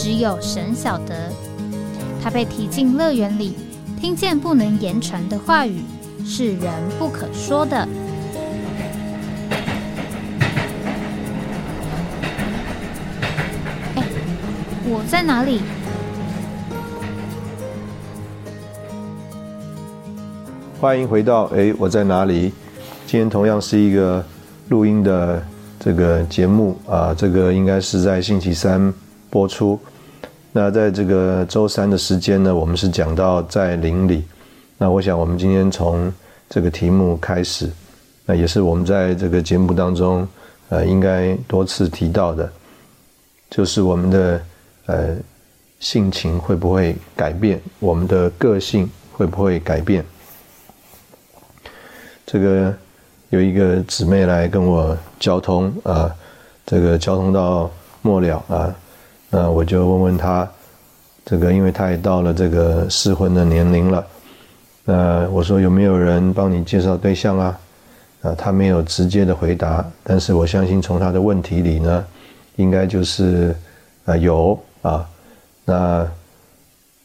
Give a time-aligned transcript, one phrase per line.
[0.00, 1.28] 只有神晓得，
[2.22, 3.56] 他被提进乐园里，
[4.00, 5.82] 听见不能言传的话语，
[6.24, 7.76] 是人不可说的。
[13.96, 14.04] 哎，
[14.84, 15.62] 我在哪里？
[20.80, 22.52] 欢迎回到哎，我在哪里？
[23.04, 24.24] 今天同样是一个
[24.68, 25.44] 录音的
[25.80, 28.94] 这个节目啊，这个应该是在星期三。
[29.30, 29.78] 播出。
[30.50, 34.24] 那在这个周三的时间呢，我们是讲到在林里。
[34.78, 36.12] 那我想，我们今天从
[36.48, 37.70] 这个题目开始，
[38.24, 40.26] 那也是我们在这个节目当中，
[40.70, 42.50] 呃，应该多次提到的，
[43.50, 44.40] 就是我们的
[44.86, 45.16] 呃
[45.80, 50.04] 性情会不会改变，我们的个性会不会改变？
[52.24, 52.74] 这个
[53.30, 56.14] 有一个姊妹来跟我交通啊，
[56.64, 58.74] 这个交通到末了啊。
[59.30, 60.48] 那我就问问他，
[61.26, 64.06] 这个，因为他也到了这个适婚的年龄了。
[64.86, 67.60] 那我说有没有人帮你介绍对象啊？
[68.22, 72.02] 啊，他没有直接的回答，但是我相信从他的问题里呢，
[72.56, 73.54] 应该就是
[74.06, 75.06] 啊有啊。
[75.66, 76.10] 那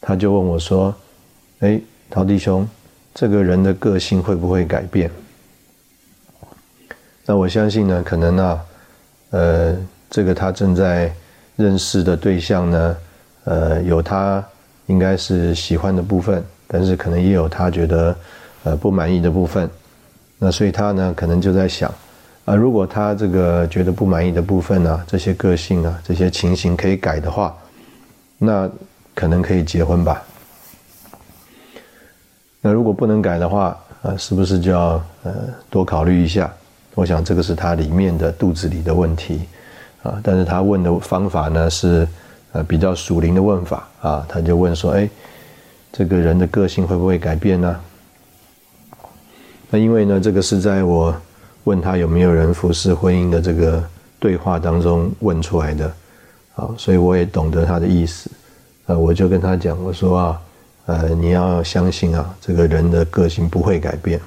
[0.00, 0.94] 他就问我说
[1.60, 2.66] ：“哎，陶弟兄，
[3.14, 5.10] 这个人的个性会不会改变？”
[7.26, 8.64] 那我相信呢，可能啊，
[9.28, 9.76] 呃，
[10.08, 11.12] 这个他正在。
[11.56, 12.96] 认识的对象呢，
[13.44, 14.44] 呃，有他
[14.86, 18.16] 应该是喜欢的部分，但是可能也有他觉得
[18.64, 19.68] 呃不满意的部分。
[20.38, 21.92] 那所以他呢，可能就在想，
[22.44, 27.56] 啊，如果他这个觉得不满意的部分呢，这些个性啊，这些情形可以改的话，
[28.36, 28.68] 那
[29.14, 30.22] 可能可以结婚吧。
[32.60, 35.32] 那如果不能改的话，啊，是不是就要呃
[35.70, 36.52] 多考虑一下？
[36.94, 39.42] 我想这个是他里面的肚子里的问题。
[40.04, 42.06] 啊，但是他问的方法呢是，
[42.52, 45.08] 呃，比较属灵的问法啊，他就问说，哎，
[45.90, 47.80] 这个人的个性会不会改变呢？
[49.70, 51.16] 那因为呢，这个是在我
[51.64, 53.82] 问他有没有人服侍婚姻的这个
[54.20, 55.86] 对话当中问出来的，
[56.54, 58.30] 啊，所以我也懂得他的意思，
[58.84, 60.42] 呃，我就跟他讲，我说啊，
[60.84, 64.20] 呃，你要相信啊，这个人的个性不会改变，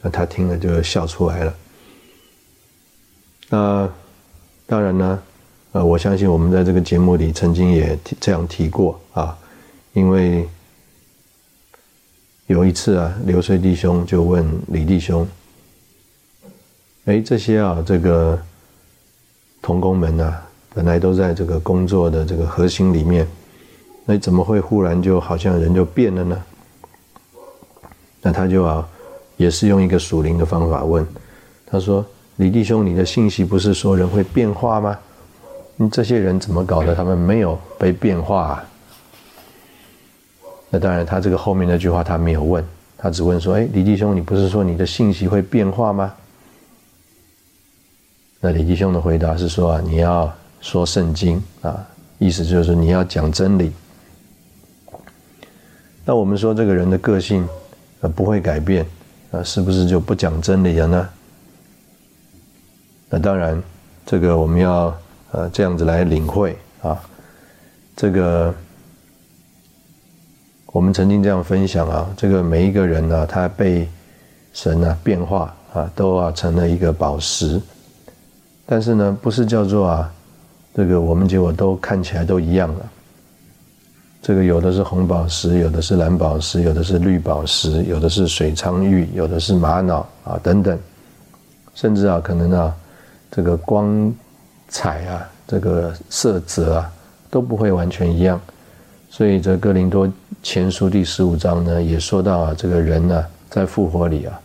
[0.00, 1.54] 那他听了就笑出来了，
[3.50, 3.90] 那。
[4.66, 5.22] 当然呢，
[5.72, 9.36] 呃，我相信我们在这个节目里曾经也这样提过啊，
[9.92, 10.48] 因为
[12.46, 15.28] 有一次啊，刘穗弟兄就问李弟兄
[17.04, 18.40] ：“哎，这些啊，这个
[19.60, 20.34] 童工们呢，
[20.72, 23.26] 本来都在这个工作的这个核心里面，
[24.06, 26.42] 那怎么会忽然就好像人就变了呢？”
[28.22, 28.88] 那他就啊，
[29.36, 31.06] 也是用一个属灵的方法问，
[31.66, 32.06] 他说。
[32.42, 34.98] 李弟兄，你的信息不是说人会变化吗？
[35.76, 36.92] 你这些人怎么搞的？
[36.92, 38.64] 他们没有被变化啊。
[40.68, 42.64] 那当然，他这个后面那句话他没有问，
[42.98, 46.12] 他只问说：“哎，李弟兄，你不是说你的信息会变化吗？”
[48.42, 50.28] 那李弟兄的回答是说：“啊，你要
[50.60, 51.86] 说圣经啊，
[52.18, 53.70] 意思就是你要讲真理。”
[56.04, 57.48] 那我们说这个人的个性
[58.00, 58.84] 呃不会改变
[59.30, 61.08] 啊，是不是就不讲真理了呢？
[63.14, 63.62] 那当然，
[64.06, 64.96] 这个我们要
[65.32, 66.98] 呃这样子来领会啊。
[67.94, 68.54] 这个
[70.68, 73.86] 我们曾经这样分享啊，这个每一个人呢，他被
[74.54, 77.60] 神啊变化啊，都啊成了一个宝石。
[78.64, 80.10] 但是呢，不是叫做啊，
[80.74, 82.92] 这个我们结果都看起来都一样了。
[84.22, 90.78] 这个有的是红宝石，有的是蓝宝石，有的是绿宝石，有的是水苍玉，有的是玛瑙啊等等，
[91.74, 92.74] 甚至啊可能啊。
[93.34, 94.14] 这个光
[94.68, 96.92] 彩啊，这个色泽啊，
[97.30, 98.38] 都不会完全一样。
[99.08, 100.10] 所以这哥林多
[100.42, 104.38] 前书第十五章呢，也说到啊，这个人呢，在复活里啊，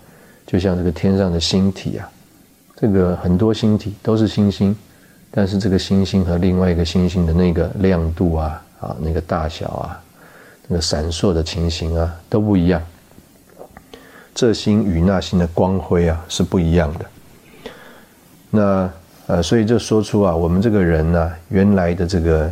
[0.45, 2.09] 就像这个天上的星体啊，
[2.77, 4.73] 这个很多星体都是星星，
[5.31, 10.01] 但是这个星星和另外一个星星的那个亮度啊，啊，那个大小啊，
[10.65, 12.81] 那个闪烁的情形啊，都不一样。
[14.33, 17.05] 这星与那星的光辉啊，是不一样的。
[18.57, 18.89] 那
[19.27, 22.51] 呃，所以就说出啊，我们这个人呢，原来的这个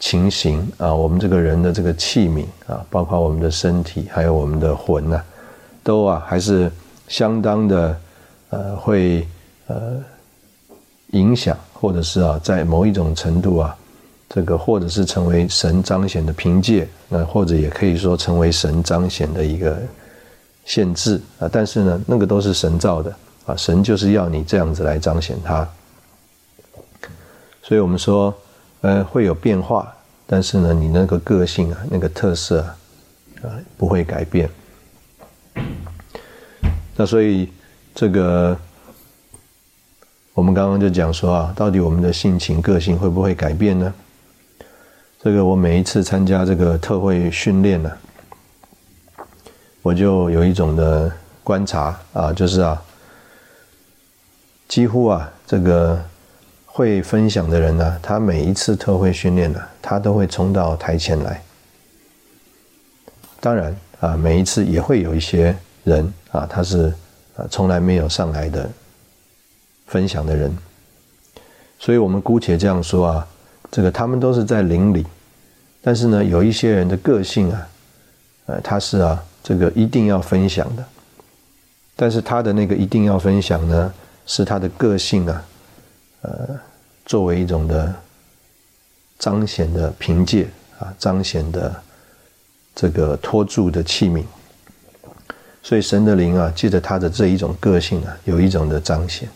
[0.00, 5.22] 情形啊，我们这个人的这个器皿啊，包括我们的身体，还有我们的魂呐，
[5.84, 6.68] 都啊还是
[7.06, 7.96] 相当的
[8.50, 9.24] 呃会
[9.68, 10.02] 呃
[11.12, 13.76] 影响，或者是啊在某一种程度啊，
[14.28, 19.78] 这个或者是成为神彰显的凭借，那或者也可以说成为神彰显的一个
[20.64, 21.48] 限制啊。
[21.52, 23.14] 但是呢，那个都是神造的
[23.46, 25.66] 啊，神就是要你这样子来彰显它。
[27.62, 28.34] 所以我们说。
[28.82, 29.92] 呃，会有变化，
[30.26, 32.76] 但是呢，你那个个性啊，那个特色啊，
[33.42, 34.48] 啊，不会改变。
[36.94, 37.50] 那所以
[37.94, 38.56] 这个，
[40.34, 43.92] 我们刚刚就讲说啊，到底我们的性情、个性会不会改变呢？
[45.20, 47.90] 这个我每一次参加这个特会训练呢，
[49.82, 51.10] 我就有一种的
[51.42, 52.80] 观察啊，就是啊，
[54.76, 55.98] 几乎啊，这个。
[56.66, 61.42] 会分享的人呢，他每一次特会训练呢，他都会冲到台前来。
[63.40, 66.92] 当然啊，每一次也会有一些人啊，他是
[67.34, 68.68] 啊从来没有上来的
[69.86, 70.54] 分享的人。
[71.78, 73.26] 所以我们姑且这样说啊，
[73.70, 75.06] 这个他们都是在邻里，
[75.80, 77.68] 但是呢，有一些人的个性啊，
[78.44, 80.84] 呃，他是啊这个一定要分享的，
[81.96, 83.94] 但是他的那个一定要分享呢，
[84.26, 85.44] 是他的个性啊。
[86.22, 86.58] 呃，
[87.04, 87.94] 作为一种的
[89.18, 91.74] 彰显的凭借啊，彰显的
[92.74, 94.24] 这个托住的器皿，
[95.62, 99.28] 所以神的灵啊，借着他的这一种个性啊，有一种的彰显。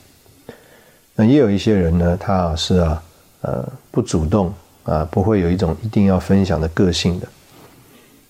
[1.14, 3.02] 那也有一些人呢，他是啊，
[3.42, 4.52] 呃，不主动
[4.84, 7.28] 啊，不会有一种一定要分享的个性的。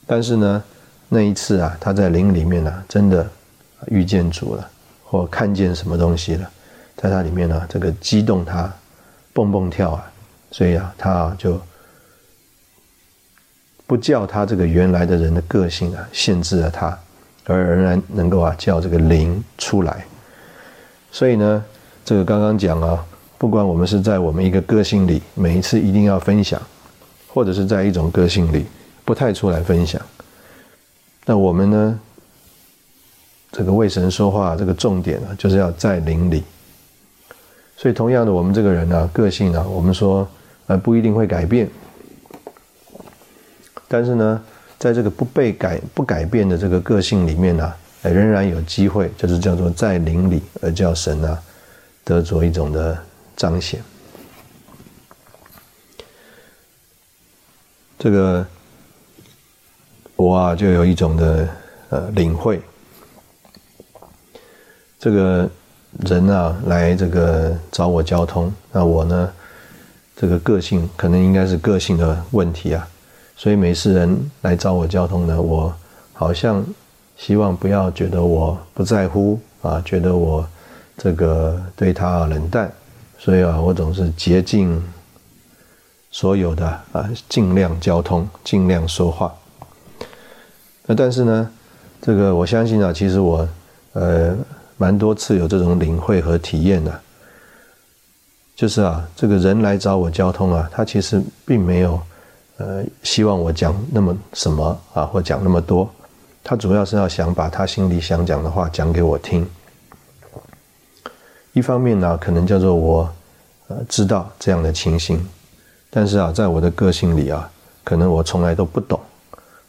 [0.07, 0.63] 但是呢，
[1.09, 3.27] 那一次啊，他在灵里面呢，真的
[3.87, 4.71] 遇见主了，
[5.11, 6.49] 或看见什么东西了。
[6.97, 8.73] 在它里面呢，这个激动他，
[9.33, 10.13] 蹦蹦跳啊，
[10.53, 11.61] 所以啊，他就
[13.87, 16.97] 不叫他这个原来的人的个性啊限制了他，
[17.47, 20.05] 而仍然能够啊叫这个灵出来。
[21.11, 21.65] 所以呢，
[22.05, 23.05] 这个刚刚讲啊，
[23.37, 26.61] 不管我们是在我们一个个性里，每一次一定要分享，
[27.27, 28.67] 或者是在一种个性里
[29.05, 30.01] 不太出来分享，
[31.25, 32.01] 那我们呢，
[33.53, 36.45] 这个为神说话这个重点啊，就是要在灵里。
[37.77, 40.29] 所以，同样的，我们这个人呢，个性呢，我们说，
[40.67, 41.67] 呃，不一定会改变。
[43.89, 44.43] 但是呢，
[44.79, 51.43] 在这个不被改、不改变的这个个性里面呢，仍然有机会，就是叫做在灵里而叫神啊，
[52.05, 52.97] 得着一种的
[53.35, 53.83] 彰显。
[57.99, 58.47] 这个
[60.17, 61.49] 我啊，就有一种的
[61.89, 62.61] 呃领会。
[65.01, 65.51] 这个。
[66.07, 69.29] 人啊，来这个找我交通，那我呢，
[70.15, 72.89] 这个个性可能应该是个性的问题啊，
[73.37, 75.75] 所以每次人来找我交通呢，我
[76.13, 76.65] 好像
[77.17, 80.47] 希望不要觉得我不在乎啊，觉得我
[80.97, 82.71] 这个对他冷淡，
[83.19, 84.81] 所以啊，我总是竭尽
[86.13, 89.35] 所有的啊，尽量交通，尽量说话。
[90.87, 91.51] 那但是呢，
[92.01, 93.49] 这个我相信啊，其实我
[93.95, 94.37] 呃。
[94.81, 97.01] 蛮多次有这种领会和体验的，
[98.57, 102.01] 就是啊，这个人来找我交通啊，他其实并没有，
[102.57, 105.87] 呃，希望我讲那么什么啊，或讲那么多，
[106.43, 109.47] 他主要是要想把他心里想讲的话讲给我听。
[111.53, 113.15] 一方面呢，可能叫做我，
[113.69, 115.23] 呃，知道这样的情形，
[115.91, 117.51] 但是啊，在我的个性里啊，
[117.85, 118.99] 可能我从来都不懂，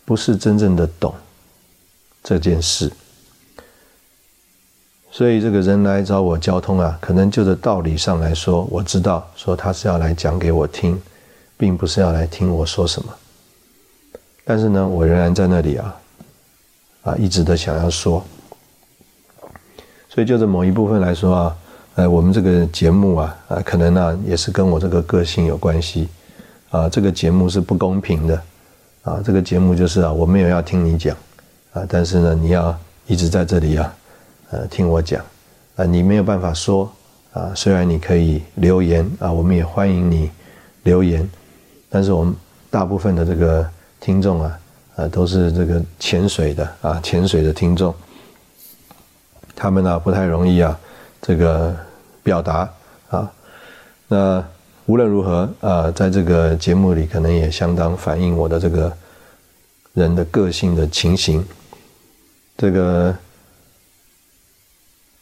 [0.06, 1.13] 不是真正的懂
[2.24, 2.89] 这件事。
[5.13, 11.00] 所以这个人来找我交通啊，可能就着道理上来说，我知道说他是要来讲给我听，
[11.58, 13.13] 并不是要来听我说什么。
[14.46, 15.96] 但是呢，我仍然在那里啊，
[17.03, 18.24] 啊，一直的想要说。
[20.08, 21.58] 所以就着某一部分来说啊，
[21.96, 26.08] 呃，我们这个节目啊，啊，可能呢也是跟我这个个性有关系。
[26.70, 28.41] 啊，这个节目是不公平的。
[29.03, 31.15] 啊，这个节目就是啊，我没有要听你讲，
[31.74, 32.74] 啊，但是呢，你要
[33.08, 33.94] 一直在这里啊。
[34.51, 35.24] 呃，听我讲，
[35.77, 36.91] 啊，你没有办法说，
[37.31, 40.29] 啊，虽然你可以留言，啊，我们也欢迎你
[40.84, 41.27] 留言，
[41.89, 42.36] 但是我们
[42.70, 43.65] 大部分的这个
[44.01, 44.60] 听众啊，
[44.98, 47.96] 啊，都是这个潜水的啊，潜水的听众，
[49.55, 50.77] 他们呢不太容易啊，
[51.22, 51.74] 这个
[52.22, 52.70] 表达
[53.10, 53.31] 啊，
[54.10, 54.43] 那
[54.86, 58.91] 无论如何啊，在这个节目里，可能也相当反映我的这个
[59.93, 61.41] 人的个性的情形，
[62.58, 63.15] 这个。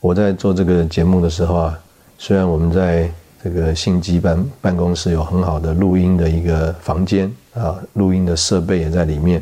[0.01, 1.79] 我在做这个节目的时候啊，
[2.17, 3.11] 虽然我们在
[3.43, 9.41] 这个信基办办公室有很好的录音的一个房间啊，录音的设备也在里面。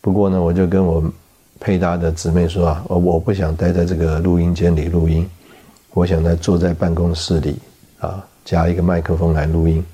[0.00, 1.02] 不过呢，我就跟我
[1.60, 5.28] 配搭的姊妹说啊，我我不想待在这个录音间里录音，
[5.92, 7.58] 我想在坐在办公室里
[8.00, 9.84] 啊，加一个麦克风来录音。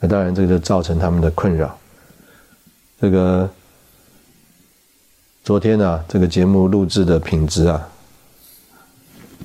[0.00, 1.76] 那当然，这个就造成他们的困扰。
[3.00, 3.48] 这个
[5.44, 7.88] 昨天呢，这个节目录制的品质啊，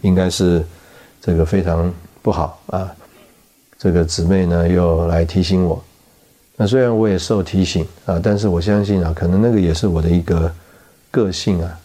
[0.03, 0.63] 应该是
[1.19, 1.91] 这个非常
[2.21, 2.95] 不好啊。
[3.79, 5.83] 这个姊妹呢又来提醒我。
[6.55, 10.53] 那虽然我也受提醒啊，但是我相信啊，可能那个也是我的一个
[11.09, 11.79] 个性啊，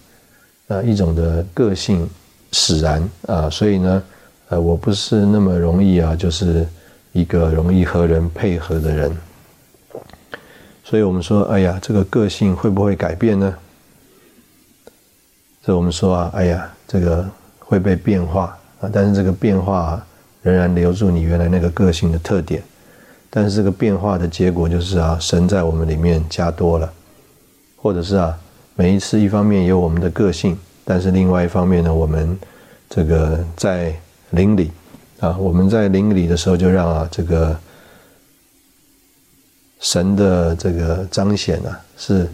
[0.68, 2.06] 啊一种的个性
[2.52, 4.02] 使然啊，所以呢，
[4.50, 6.68] 呃，我不是那么容易啊，就是
[7.12, 9.16] 一个容易和人配合的人。
[10.84, 13.54] 所以我们说，哎呀，这个个性会不会改变呢？
[15.64, 17.28] 所以我们说啊，哎呀，这个
[17.68, 20.02] 会被变化啊，但是这个变化
[20.40, 22.62] 仍然留住你原来那个个性的特点。
[23.28, 26.90] 但是这个变化的结果就是啊，神在我们里面加多了，
[27.76, 28.34] 或者是啊，
[28.74, 32.38] 每一次一方面有我们的个性，但是另外一方面呢，我们
[32.88, 33.94] 这个在
[34.30, 34.70] 灵里
[35.20, 37.54] 啊，我们在灵里的时候，就让啊这个
[39.80, 42.26] 神的这个彰显啊，是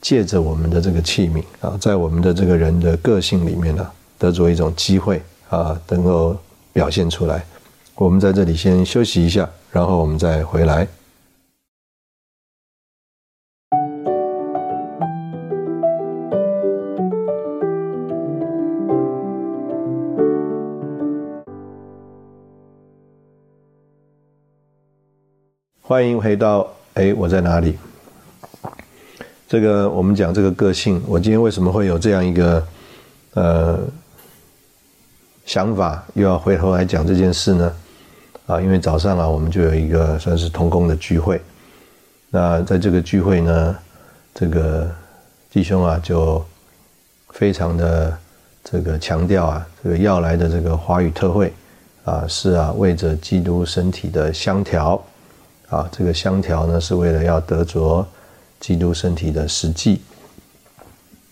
[0.00, 6.36] 借着我们的这个器皿啊，在我们的这个人的个性里面呢，得着一种机会啊，能够
[6.72, 7.44] 表现出来。
[7.94, 9.48] 我们在这里先休息一下。
[9.70, 10.88] 然后我们再回来。
[25.82, 27.78] 欢迎回到哎，我在哪里？
[29.46, 32.66] 这个我们讲这个个性，我今天为什么会有这样一个
[33.34, 33.78] 呃
[35.48, 37.72] 想法，又要回头来讲这件事呢？
[38.46, 41.40] 啊，因为早上啊，我们就有一个算是同工的聚会。
[42.28, 43.74] 那在这个聚会呢，
[44.34, 44.86] 这个
[45.50, 46.44] 弟兄啊，就
[47.30, 48.14] 非常的
[48.62, 51.50] 这个强调啊，这个要来的这个华语特会
[52.04, 55.02] 啊，是啊，为着基督身体的相调
[55.70, 58.06] 啊，这个相调呢，是为了要得着
[58.60, 60.02] 基督身体的实际。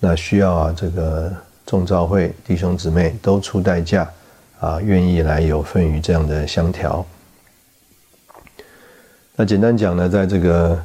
[0.01, 1.31] 那需要啊，这个
[1.67, 4.11] 众召会弟兄姊妹都出代价。
[4.59, 7.05] 啊，愿意来有份于这样的香条。
[9.35, 10.83] 那简单讲呢，在这个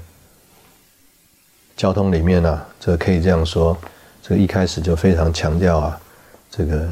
[1.78, 3.78] 交通里面呢，这可以这样说：，
[4.22, 6.02] 这一开始就非常强调啊，
[6.50, 6.86] 这个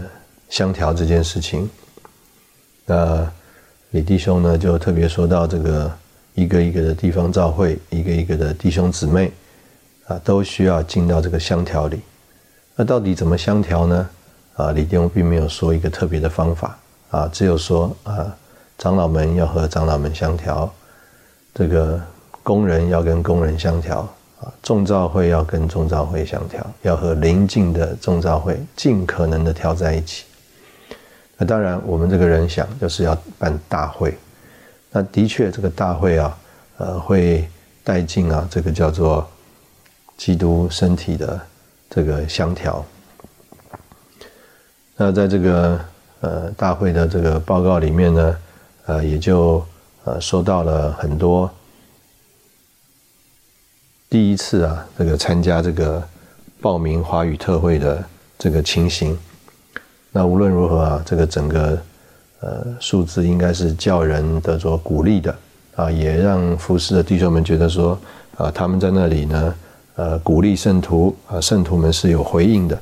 [0.48, 1.69] 香条这件事情。
[2.86, 3.29] 那
[3.91, 5.98] 李弟兄呢，就特别说到这个
[6.34, 9.29] 一个一个的地方召会，一个一个的弟兄姊妹
[10.08, 12.00] 啊，都需要进到这个香条里。
[12.80, 14.10] 那到底怎么相调呢？
[14.56, 16.80] 啊，李弟兄并没有说一个特别的方法
[17.12, 18.34] 啊，只有说啊，
[18.78, 20.74] 长老们要和长老们相调，
[21.54, 22.02] 这个
[22.42, 24.08] 工人要跟工人相调
[24.40, 30.24] 啊，众召会要跟众召会相调，要和邻近的众召会尽可能的调在一起。
[31.36, 34.18] 那当然，我们这个人想就是要办大会，
[34.90, 36.38] 那的确这个大会啊，
[36.78, 37.46] 呃，会
[37.84, 39.30] 带进啊，这个叫做
[40.16, 41.38] 基督身体的
[41.89, 42.86] 这个相调。
[44.96, 45.79] 那在这个
[46.19, 48.38] 呃大会的这个报告里面呢，
[48.86, 49.65] 呃也就
[50.03, 51.50] 呃收到了很多
[54.10, 56.03] 第一次啊这个参加这个
[56.62, 58.03] 报名华语特会的
[58.38, 59.17] 这个情形。
[60.12, 61.81] 那无论如何啊，这个整个
[62.41, 65.36] 呃数字应该是叫人得着鼓励的
[65.75, 67.98] 啊，也让服侍的弟兄们觉得说
[68.36, 69.55] 啊他们在那里呢
[70.00, 72.79] 呃鼓励圣徒啊圣徒们是有回应的，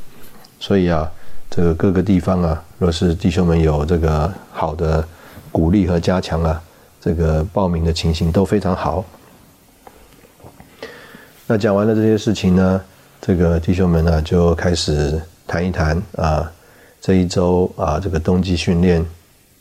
[0.60, 1.10] 所以啊。
[1.50, 5.04] 这个各个地方啊，若是弟兄们有这个好的
[5.50, 6.62] 鼓励和加强啊，
[7.00, 9.04] 这个报名的情形都非常好。
[11.48, 12.82] 那讲完了这些事情呢，
[13.22, 16.52] 这个弟兄们呢就开始谈一谈啊，
[17.00, 19.04] 这一周啊，这个冬季训练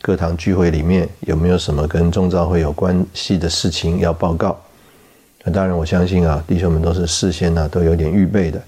[0.01, 4.59] 各堂聚会里面有没有什么跟中召会有关系的事情要报告？
[5.43, 8.61] 那当然，我相信啊，弟兄们都是事先呢都有点预备的。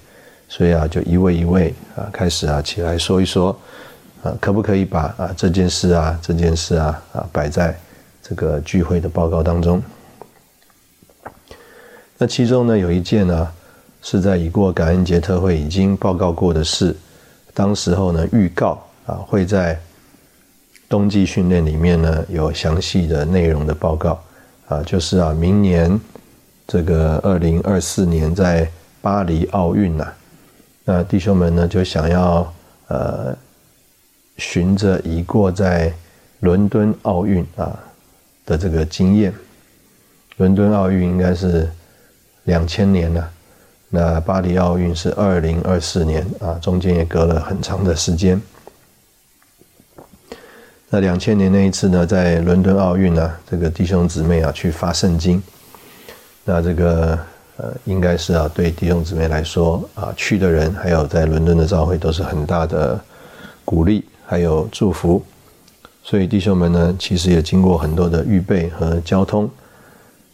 [0.48, 3.56] 所以啊，就一位一位啊，开始啊起来说一说，
[4.24, 7.78] 啊，可不可以把啊这件事啊这件事啊啊摆在
[8.20, 9.80] 这个聚会的报告当中？
[12.18, 13.48] 那其中呢有一件呢
[14.02, 16.96] 是在已过感恩节特会已经报告过的事，
[17.54, 19.78] 当时候呢预告啊会在
[20.88, 24.20] 冬季训练里面呢有详细的内容的报告
[24.66, 25.98] 啊，就是啊明年
[26.72, 28.70] 这个二零二四年在
[29.02, 30.06] 巴黎奥运呐。
[30.84, 32.54] 那弟兄们呢，就想要
[32.86, 33.36] 呃，
[34.36, 35.92] 循着已过在
[36.38, 37.76] 伦敦奥运啊
[38.46, 39.34] 的这个经验。
[40.36, 41.68] 伦敦奥运应该是
[42.44, 43.30] 两千年了，
[43.88, 48.40] 那巴黎奥运是二零二四年啊，中间也隔了很长的时间。
[50.88, 55.42] 那两千年那一次呢，在伦敦奥运呢，这个弟兄姊妹啊去发圣经，
[56.50, 57.16] 那这个
[57.58, 62.98] 呃，应该是啊，对弟兄姊妹来说啊，去的人还有在伦敦的教会都是很大的
[63.64, 65.22] 鼓励还有祝福，
[66.02, 69.48] 所以弟兄们呢，其实也经过很多的预备和交通。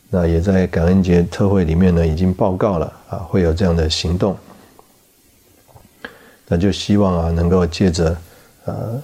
[0.09, 4.35] 那也在感恩节特会里面呢，已经报告了啊，会有这样的行动。
[6.49, 8.17] 那就希望啊，能够借着
[8.65, 9.03] 呃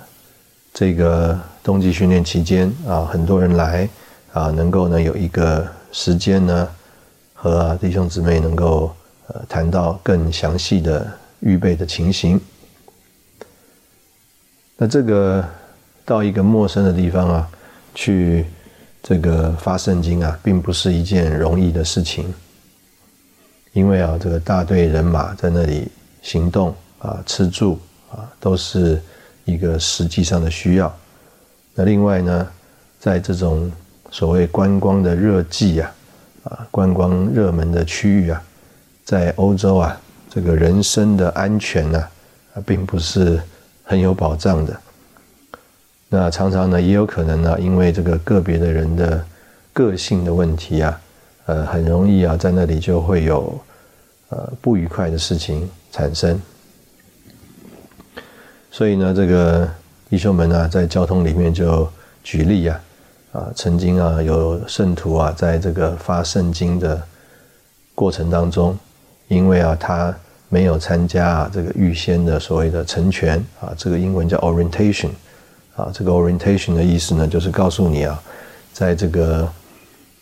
[0.73, 3.87] 这个冬季训练期间啊，很多人来
[4.33, 6.69] 啊，能够呢有一个时间呢，
[7.43, 8.95] 和弟兄姊妹能够
[9.27, 12.41] 呃谈到更详细的预备的情形。
[14.77, 15.45] 那这个
[16.05, 17.51] 到一个陌生的地方啊，
[17.95, 18.47] 去。
[19.05, 22.33] 这个发圣经啊，并不是一件容易的事情，
[23.73, 25.89] 因为啊，这个大队人马在那里
[26.23, 27.81] 行动啊、吃住
[28.13, 29.03] 啊，都是
[29.45, 30.97] 一个实际上的需要。
[31.75, 32.49] 那另外呢，
[33.01, 33.73] 在这种
[34.13, 35.93] 所谓观光的热季啊，
[36.45, 38.43] 啊，观光热门的区域啊，
[39.05, 41.99] 在欧洲啊，这个人身的安全呢，
[42.55, 43.41] 啊，并不是
[43.85, 44.77] 很有保障的。
[46.09, 49.25] 那常常呢，也有可能呢，因为这个个别的人的
[49.73, 51.01] 个性的问题啊，
[51.47, 53.59] 呃，很容易啊，在那里就会有
[54.29, 56.41] 呃不愉快的事情产生。
[58.71, 59.69] 所以呢，这个
[60.11, 61.89] 弟兄们啊，在交通里面就
[62.23, 62.81] 举例啊，
[63.33, 67.03] 啊，曾经啊，有圣徒啊，在这个发圣经的
[67.95, 68.79] 过程当中，
[69.29, 70.15] 因为啊，他
[70.49, 75.11] 没有参加啊这个预先的所谓的成全啊，这个英文叫 orientation。
[75.75, 78.23] 啊，这个 orientation 的意思呢，就是告诉你啊，
[78.75, 79.49] 在这个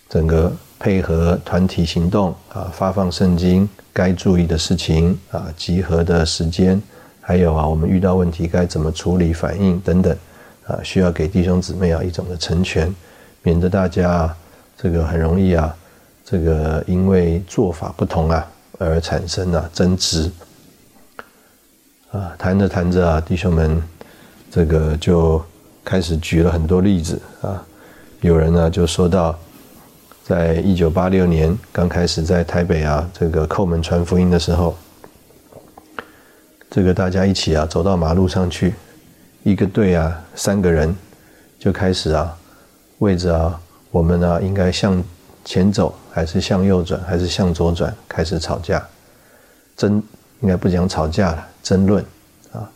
[0.09, 6.81] 整个配合团体行动啊，发放圣经该注意的事情啊，集合的时间，
[7.20, 10.16] 还有啊，我们遇到问题该怎么处理、反应等等
[10.66, 12.94] 啊，需要给弟兄姊妹啊一种的成全，
[13.42, 14.35] 免得大家
[14.77, 15.77] 这个很容易啊，
[16.25, 18.46] 这个因为做法不同啊
[18.79, 20.31] 而产生了争执
[22.12, 23.83] 啊，谈着谈着啊，弟兄们。
[24.53, 25.40] 这个就
[25.85, 27.64] 开始举了很多例子啊，
[28.20, 29.38] 有人呢就说到，
[30.25, 34.77] 在一九八六年刚开始在台北啊这个叩门传福音的时候，
[36.68, 38.75] 这个大家一起啊走到马路上去，
[39.42, 40.94] 一个队啊三个人
[41.59, 42.37] 就开始啊
[42.98, 45.03] 为着啊我们呢应该向
[45.44, 48.87] 前走还是向右转还是向左转开始吵架，
[49.76, 50.03] 争
[50.40, 52.05] 应该不讲吵架了，争论
[52.53, 52.70] 啊。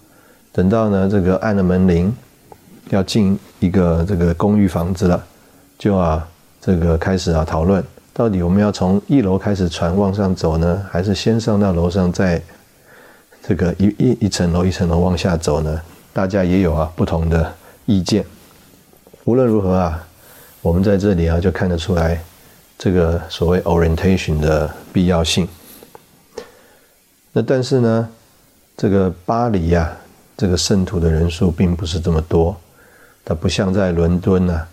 [0.53, 2.15] 等到呢，这个按了门铃，
[2.91, 5.25] 要进一个这个公寓房子了，
[5.79, 6.27] 就啊，
[6.61, 12.41] 这个开始啊讨论，到底我们要从一楼开始传往上走呢，还是先上到楼上，再
[13.47, 15.81] 这个一一一层楼一层楼往下走呢？
[16.15, 17.53] 大家也有啊不同的
[17.85, 18.25] 意见。
[19.25, 20.03] 无论如何啊，
[20.63, 22.19] 我们在这里啊就看得出来，
[22.79, 25.47] 这个所谓 orientation 的必要性。
[27.33, 28.09] 那但是呢，
[28.75, 29.95] 这个巴黎呀。
[30.37, 32.57] 这个圣徒的人数并不是这么多，
[33.25, 34.67] 它不像在伦敦呢，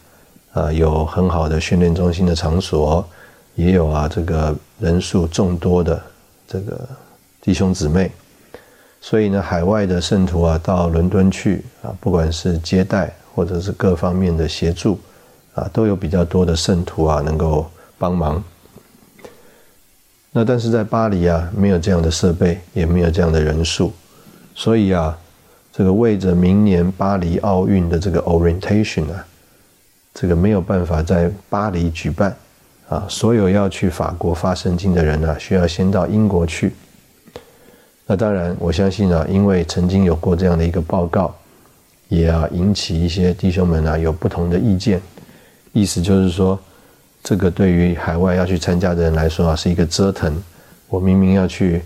[0.54, 3.08] 啊，有很好的训练中心的场所，
[3.54, 6.02] 也有啊这个人数众多的
[6.48, 6.90] 这个
[7.44, 8.12] 弟兄姊妹，
[9.02, 14.98] 所以呢，海外的圣徒啊到伦敦去啊，不管是接待或者是各方面的协助
[15.54, 18.42] 啊，都有比较多的圣徒啊能够帮忙。
[20.32, 23.92] 那但是在巴黎啊，没有这样的设备，也没有这样的人数，
[24.56, 25.18] 所以啊。
[25.74, 29.26] 这个为着明年巴黎奥运的这个 orientation 啊，
[30.14, 32.36] 这个没有办法在巴黎举办
[32.90, 36.74] 啊，所有要去法国发圣经的人呢，需要先到英国去。
[38.12, 41.34] 那当然，我相信啊，因为曾经有过这样的一个报告，
[42.10, 45.02] 也要引起一些弟兄们啊有不同的意见。
[45.72, 46.60] 意思就是说，
[47.24, 50.36] 这个对于海外要去参加的人来说啊，是一个折腾。
[50.90, 51.82] 我明明要去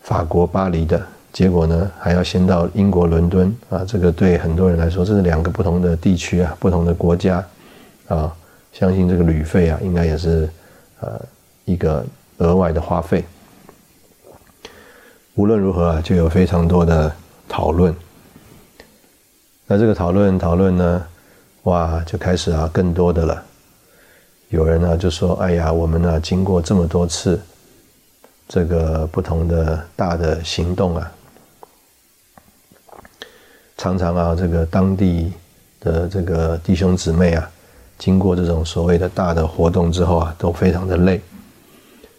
[0.00, 1.04] 法国巴黎的。
[1.32, 3.84] 结果呢，还要先到英国伦敦啊！
[3.84, 7.44] 这个对很多人来说，这是两个不同的地区啊，不同的国家
[8.06, 8.32] 啊。
[8.72, 10.48] 相信这个旅费啊，应该也是
[11.00, 11.20] 呃
[11.64, 12.06] 一个
[12.38, 13.24] 额外的花费。
[15.40, 17.10] 无论如何啊，就有非常多的
[17.48, 17.96] 讨论。
[19.66, 21.02] 那这个讨论讨论呢，
[21.62, 23.42] 哇，就开始啊更多的了。
[24.50, 27.40] 有人呢就说：“哎呀，我们呢经过这么多次
[28.48, 31.10] 这个不同的大的行动啊。”
[33.78, 35.32] 常常啊，这个当地
[35.80, 37.50] 的这个弟兄姊妹啊，
[37.96, 41.18] 经过这种所谓的大的活动之后啊，都非常的累。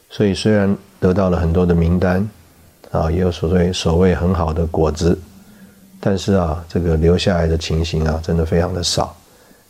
[0.10, 2.28] 所以虽然得到了很多的名单，
[2.92, 5.18] 啊，也有所谓所谓很好的果子，
[6.00, 9.16] 但是啊，这个留下来的情形啊，真的非常的少，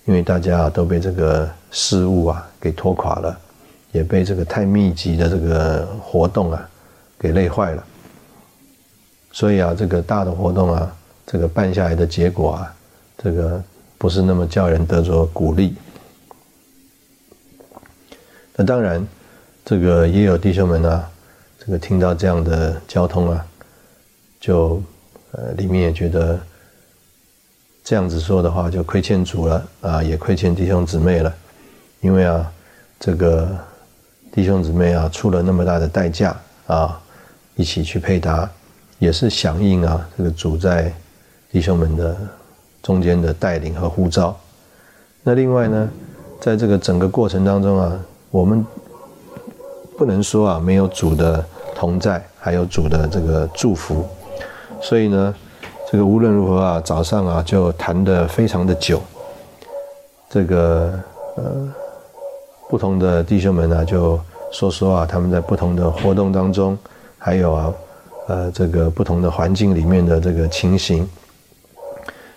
[0.06, 3.38] 因为大家都被这个事物啊给拖垮了，
[3.92, 6.70] 也被这个太密集的这个活动啊
[7.20, 7.84] 给累坏了。
[9.32, 12.74] 所以啊，这个大的活动啊，这个办下来的结果啊，
[13.18, 13.64] 这个
[13.98, 15.76] 不是那么叫人得着鼓励。
[18.56, 19.08] 那当然。
[19.64, 21.08] 这个也有弟兄们啊，
[21.63, 23.45] 这个听到这样的交通啊，
[24.39, 24.82] 就
[25.34, 26.39] 呃里面也觉得
[27.84, 31.32] 这样子说的话就亏欠主了啊，也亏欠弟兄姊妹了，
[32.00, 32.52] 因为啊
[33.00, 33.47] 这个
[34.32, 37.00] 弟兄姊妹啊出了那么大的代价啊，
[37.56, 38.50] 一起去配搭，
[38.97, 40.91] 也是响应啊这个主在
[41.52, 42.17] 弟兄们的
[42.82, 44.36] 中间的带领和呼召。
[45.21, 45.89] 那另外呢，
[46.39, 48.00] 在这个整个过程当中啊，
[48.32, 48.65] 我们。
[50.02, 54.04] 不能说啊，没有主的同在，还有主的这个祝福，
[54.82, 55.36] 所以呢，
[55.92, 59.00] 这个无论如何啊，早上啊就谈得非常的久。
[60.28, 60.92] 这个
[61.36, 61.72] 呃，
[62.68, 64.20] 不同的弟兄们呢，就
[64.52, 66.76] 说说啊，他们在不同的活动当中，
[67.20, 67.74] 还有啊，
[68.28, 71.08] 呃，这个不同的环境里面的这个情形。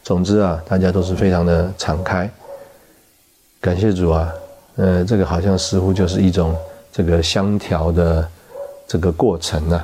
[0.03, 2.31] 总之啊，大家都是非常的敞开。
[3.59, 4.31] 感谢主啊，
[4.77, 6.55] 呃，这个好像似乎就是一种。
[6.97, 8.29] 这个相调的
[8.87, 9.83] 这个过程呢，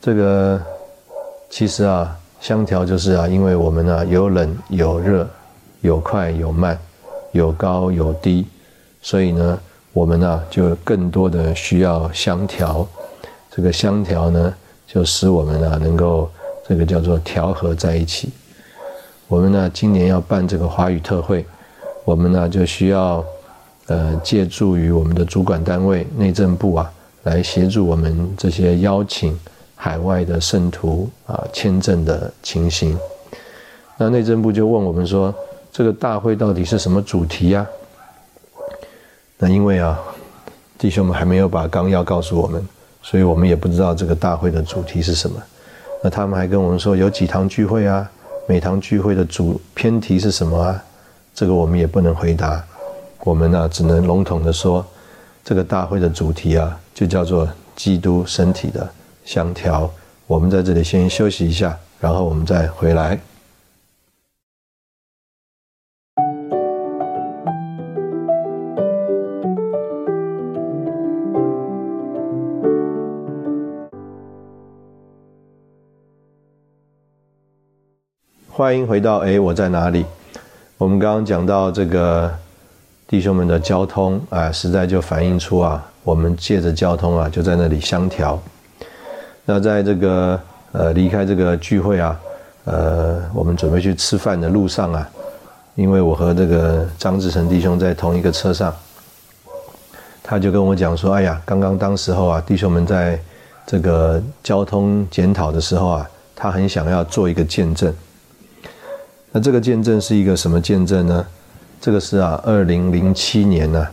[0.00, 0.60] 这个
[1.48, 5.24] 其实啊，相调就是啊，因为我们呢有冷有热，
[5.80, 6.76] 有快有慢，
[7.30, 8.44] 有高有低，
[9.00, 9.56] 所以呢，
[9.92, 12.84] 我们呢就更多的需要相调。
[13.48, 14.52] 这个相调呢，
[14.88, 16.28] 就使我们呢能够
[16.66, 18.28] 这个叫做调和在一起。
[19.28, 21.46] 我们呢今年要办这个华语特会，
[22.04, 23.24] 我们呢就需要。
[23.86, 26.90] 呃，借助于我们的主管单位内政部啊，
[27.24, 29.38] 来协助我们这些邀请
[29.76, 32.98] 海外的圣徒啊签证的情形。
[33.98, 35.34] 那内政部就问我们说，
[35.70, 37.66] 这个大会到底是什么主题呀？
[39.36, 40.00] 那因为啊，
[40.78, 42.66] 弟兄们还没有把纲要告诉我们，
[43.02, 45.36] 所以我们也不知道这个大会的主题是什么。
[46.02, 48.10] 那他们还跟我们说有几堂聚会啊，
[48.48, 50.82] 每堂聚会的主偏题是什么啊？
[51.34, 52.64] 这个我们也不能回答。
[53.24, 54.84] 我们呢，只能笼统的说，
[55.42, 58.86] 这个大会的主题啊，就叫做基督身体的
[59.24, 59.90] 相调。
[60.26, 63.18] 我们在这里先休息一下，然后我们再回来。
[78.50, 80.04] 欢迎回到哎，我在哪里？
[80.76, 82.43] 我们刚刚讲到这个。
[83.14, 88.42] 弟兄们的交通啊，实在就反映出啊，我们借着交通啊，就在那里相调。
[89.44, 90.40] 那在这个
[90.72, 92.20] 呃离开这个聚会啊，
[92.64, 95.08] 呃，我们准备去吃饭的路上啊，
[95.76, 98.74] 因为我和这个张志成弟兄在同一个车上，
[100.20, 103.16] 他就跟我讲说：“哎呀，刚刚当时候啊，弟兄们在
[103.64, 107.94] 这个交通检讨的时候啊，他很想要做一个见证。
[109.30, 111.24] 那这个见证是一个什么见证呢？”
[111.84, 113.86] 这个是啊，二零零七年呢，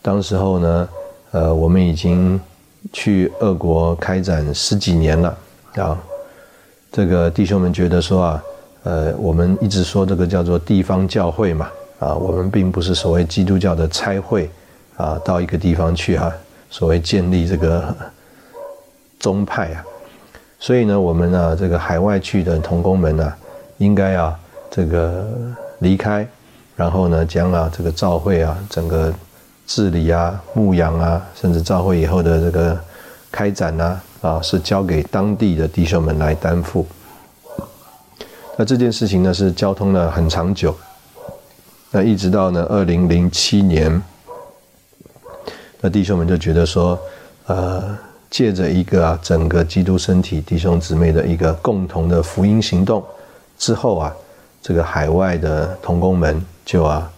[0.00, 0.88] 当时候呢，
[1.32, 2.40] 呃，我们已经
[2.92, 5.36] 去俄国开展十几年了
[5.78, 5.98] 啊。
[6.92, 8.44] 这个弟兄们觉得说啊，
[8.84, 14.48] 呃，我们一直说这个叫做地方教会嘛，啊，我们并不是所谓基督教的差会
[14.96, 16.32] 啊，到一个地方去哈，
[16.70, 17.92] 所谓建立这个
[19.18, 19.84] 宗派啊。
[20.60, 23.34] 所以呢，我们呢，这个海外去的同工们呢，
[23.78, 24.38] 应该啊，
[24.70, 25.26] 这个
[25.80, 26.24] 离开。
[26.78, 29.12] 然后呢，将啊这个召会啊，整个
[29.66, 32.78] 治理啊、牧养啊，甚至召会以后的这个
[33.32, 36.86] 开展呐，啊，是交给当地的弟兄们来担负。
[38.56, 40.72] 那这件事情呢，是交通了很长久，
[41.90, 44.00] 那一直到呢二零零七年，
[45.80, 46.96] 那弟兄们就觉得说，
[47.46, 47.98] 呃，
[48.30, 53.04] 借着一个啊整个基督身体弟兄姊妹的一个共同的福音行动
[53.58, 54.14] 之后啊，
[54.62, 56.40] 这个海外的同工们。
[56.68, 57.10] 就啊，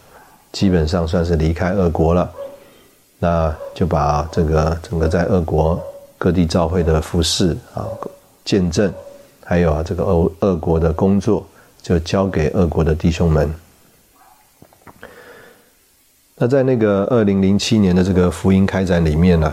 [0.52, 2.30] 基本上算是离开俄国了，
[3.18, 5.82] 那就把这个整个在俄国
[6.16, 7.84] 各地教会的服饰啊、
[8.44, 8.94] 见证，
[9.44, 11.44] 还有啊这个俄俄国的工作，
[11.82, 13.52] 就交给俄国的弟兄们。
[16.36, 19.52] 那在那个二零零七年的这个福音开展里面呢，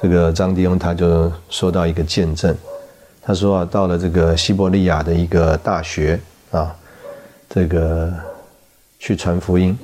[0.00, 2.56] 这个张弟兄他就说到一个见证，
[3.20, 6.18] 他说啊，到了这个西伯利亚的一个大学
[6.50, 6.74] 啊。
[7.48, 8.12] 这个
[8.98, 9.76] 去传福音。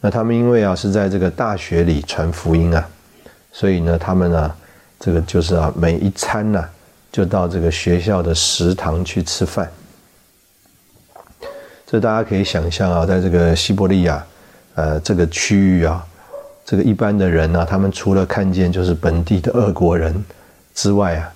[0.00, 2.88] 那他们因为啊是在这个大学里传福音啊，
[3.52, 4.54] 所以呢，他们呢，
[4.98, 6.64] 这个就是啊，每一餐呢，
[7.12, 9.70] 就到这个学校的食堂去吃饭。
[11.86, 14.24] 这大家可以想象啊，在这个西伯利亚，
[14.74, 16.04] 呃，这个区域啊，
[16.64, 20.24] 这个一般的人呢，他们除了看见就是本地的俄国人
[20.74, 21.32] 之外啊，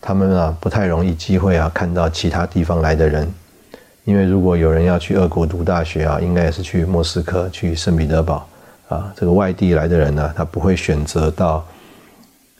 [0.00, 3.32] 他们啊不太容易机会啊看到其他地方来的人，
[4.04, 8.48] 因为如果有人要去俄国读大学啊，应该也是去莫斯科、去圣彼得堡
[8.88, 11.66] 啊，这个外地来的人呢，他不会选择到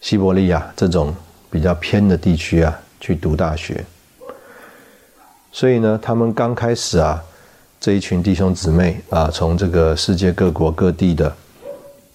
[0.00, 1.14] 西伯利亚这种
[1.50, 3.84] 比较偏的地区啊去读大学，
[5.50, 7.22] 所以呢，他们刚开始啊。
[7.84, 11.34] 这一群弟兄姊妹啊，从这个世界各国各地的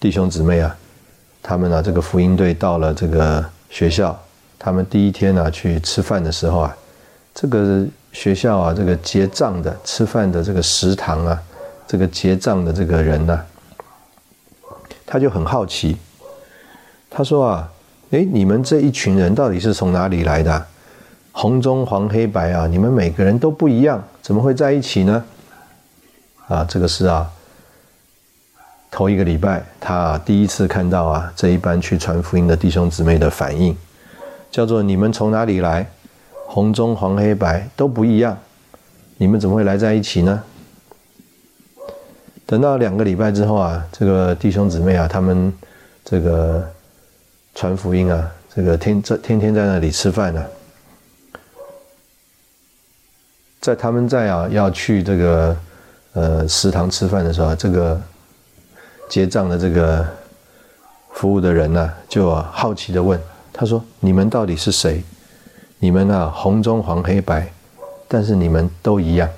[0.00, 0.74] 弟兄姊妹啊，
[1.42, 4.18] 他们啊，这个福音队到了这个学校，
[4.58, 6.74] 他们第一天呢去吃饭的时候啊，
[7.34, 7.84] 这个
[8.18, 11.40] 学校啊，这个结账的吃饭的这个食堂啊，
[11.86, 13.40] 这个结账的这个人呢，
[15.06, 15.96] 他就很好奇，
[17.08, 17.70] 他说啊，
[18.10, 20.66] 哎，你们这一群人到底是从哪里来的？
[21.30, 25.24] 红中黄黑白啊，你们每个人都不一样，怎么会在一起呢？
[26.48, 27.30] 啊，这个是啊，
[28.90, 33.76] 头一个礼拜，他第一次看到啊这一班去传福音的弟兄姊妹的反应，
[34.50, 35.88] 叫做你们从哪里来？
[36.50, 38.36] 红中黄黑白都不一样，
[39.18, 40.42] 你们怎么会来在一起呢？
[42.46, 45.52] 等到两个礼拜之后啊，这个弟兄姊妹啊，他们
[46.02, 46.66] 这个
[47.54, 50.42] 传福音啊，这个天这天天在那里吃饭呢，
[53.60, 55.56] 在他们在啊要去这个。
[56.14, 58.00] 呃，食堂吃饭的时候，这个
[59.08, 60.04] 结账的这个
[61.12, 63.20] 服务的人呢，就好奇的问
[63.52, 65.00] 他说：“你们到底是谁？
[65.78, 67.50] 你们啊，红中黄黑白，
[68.06, 69.28] 但是你们都一样。”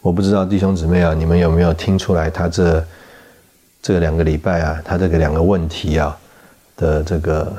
[0.00, 2.84] 我不知道弟兄姊妹啊，你们有没有听出来他这
[3.80, 6.18] 这两个礼拜啊，他这个两个问题啊
[6.76, 7.52] 的这个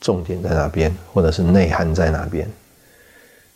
[0.00, 2.48] 重点在哪边，或者是内涵在哪边？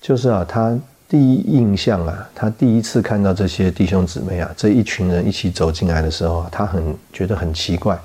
[0.00, 0.78] 就是啊，他。
[1.08, 8.00] 第一印象啊，他第一次看到这些弟兄姊妹啊，这一群人一起走进来的时候，他很觉得很奇怪。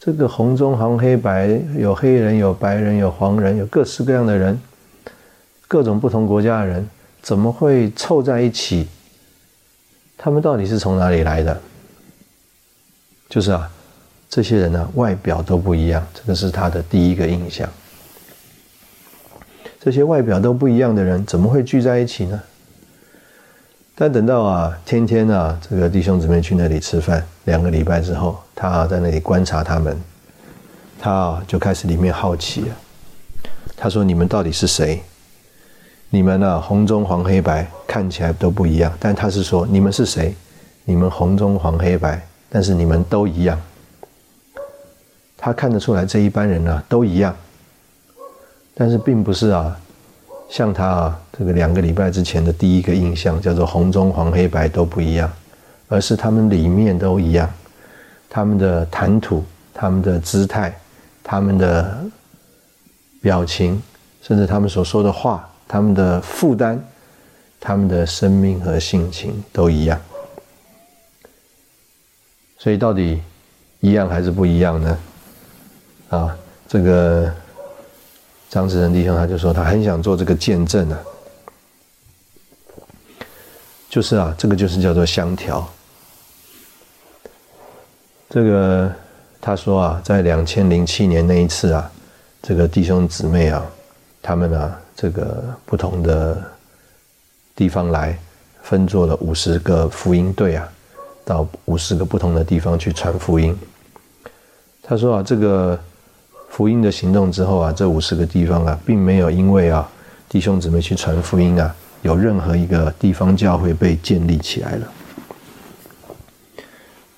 [0.00, 4.58] 这个红中红黑白，有黑人，有白人，有黄人，有各式各样的人，
[5.68, 6.88] 各种不同国家的人，
[7.20, 8.88] 怎么会凑在一起？
[10.16, 11.60] 他们到底是从哪里来的？
[13.28, 13.70] 就是啊，
[14.30, 17.68] 这些人呢，外表都不一样，这个是他的第一个印象。
[19.78, 22.40] 这些外表都不一样的人怎么会聚在一起呢？
[23.94, 30.00] 但等到啊，天天啊，这个弟兄姊妹去那里吃饭，两个礼拜之后，他在那里观察他们，
[31.00, 32.76] 他啊就开始里面好奇了。
[33.76, 35.02] 他说：“你们到底是谁？
[36.10, 38.92] 你们呢，红中黄黑白看起来都不一样。
[39.00, 40.32] 但他是说，你们是谁？
[40.84, 43.60] 你们红中黄黑白，但是你们都一样。
[45.36, 47.34] 他看得出来，这一班人呢都一样。”
[48.76, 49.76] 但是并不是啊，
[50.48, 55.28] 像他啊，这个两个礼拜之前的第一个印象叫做红中黄黑白都不一样，
[55.90, 57.52] 而是他们里面都一样，
[58.30, 60.74] 他们的谈吐、他们的姿态、
[61.22, 62.02] 他们的
[63.20, 63.82] 表情，
[64.22, 66.82] 甚至他们所说的话、他们的负担、
[67.60, 70.00] 他们的生命和性情都一样。
[72.56, 73.20] 所以到底
[73.80, 74.98] 一样还是不一样呢？
[76.08, 77.30] 啊，这个。
[78.50, 80.98] 张志仁弟兄他就说他很想做这个见证啊，
[83.88, 85.64] 就是啊，这个就是叫做相调。
[88.30, 88.90] 这个
[89.40, 91.90] 他说啊，在两千零七年那一次啊，
[92.40, 93.62] 这个弟兄姊妹啊，
[94.22, 96.42] 他们啊，这个不同的
[97.54, 98.16] 地方来
[98.62, 100.66] 分做了五十个福音队啊，
[101.24, 103.54] 到五十个不同的地方去传福音。
[104.82, 105.78] 他说啊，这个。
[106.52, 109.88] 福音的行动之后啊，这五十个地方啊，并没有因为啊
[110.28, 114.92] 弟兄姊妹去传福音啊，有任何一个地方教会被建立起来了。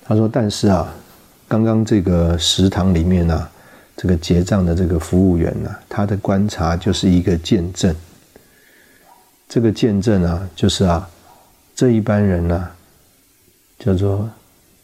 [0.05, 0.87] 他说：“但是啊，
[1.53, 3.47] 刚刚这个食堂里面呢，
[3.95, 7.95] 这个结账的这个服务员呢，他的观察就是一个见证。
[9.47, 11.07] 这个见证啊，就是啊，
[11.75, 12.67] 这一班人呢，
[13.77, 14.27] 叫做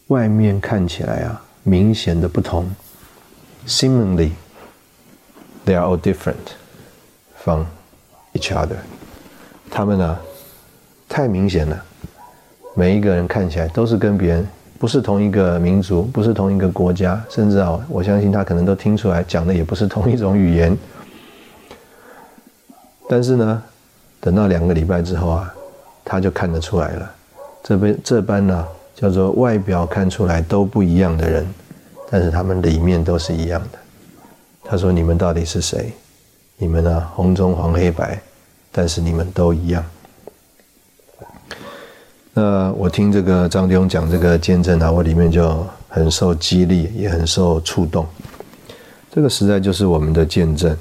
[0.10, 2.70] 外面看起来啊，明显的不同。”
[3.66, 4.34] Seemingly,
[5.66, 6.54] they are all different
[7.44, 7.66] from
[8.34, 8.78] each other.
[9.72, 10.20] 他们呢，
[11.08, 11.84] 太明显了。
[12.76, 14.48] 每一个人看起来都是跟别人
[14.80, 20.76] 不是同一个民族，不是同一个国家，甚至啊，我相信他可能都听出来讲的也不是同一种语言。
[23.10, 23.62] 但是呢，
[24.22, 25.54] 等到两个礼拜之后啊，
[26.06, 27.12] 他就看得出来了。
[27.62, 28.66] 这边这班呢，
[28.96, 31.46] 叫做外表看出来都不一样的人，
[32.10, 33.80] 但是他们里面都是一样的。
[34.64, 35.92] 他说：“你们到底是谁？
[36.58, 37.08] 你们呢？
[37.16, 38.18] 红中黄黑白，
[38.72, 39.84] 但是你们都一样。”
[42.34, 48.08] 那我听这个张弟兄讲这个见证啊，我里面就很受激励，也很受触动。
[49.12, 50.78] 这个实在就是我们的见证。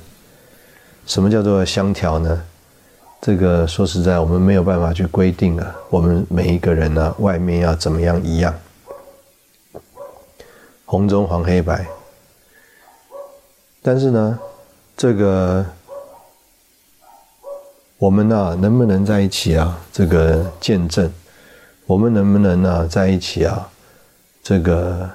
[1.07, 2.43] 什么叫做相调呢？
[3.21, 5.75] 这个说实在，我们没有办法去规定啊。
[5.91, 8.55] 我们每一个人呢，外面要怎么样一样？
[10.85, 11.87] 红中黄黑白。
[13.83, 14.39] 但是呢，
[14.97, 15.65] 这个
[17.97, 19.77] 我们呢，能不能在一起啊？
[19.93, 21.11] 这个见证，
[21.88, 23.66] 我们能不能呢，在一起啊？
[24.42, 25.09] 这个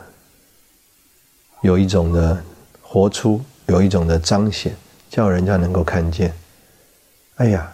[1.62, 2.44] 有一种的
[2.82, 4.76] 活出，有一种的彰显。
[5.08, 6.34] 叫人家能够看见，
[7.36, 7.72] 哎呀，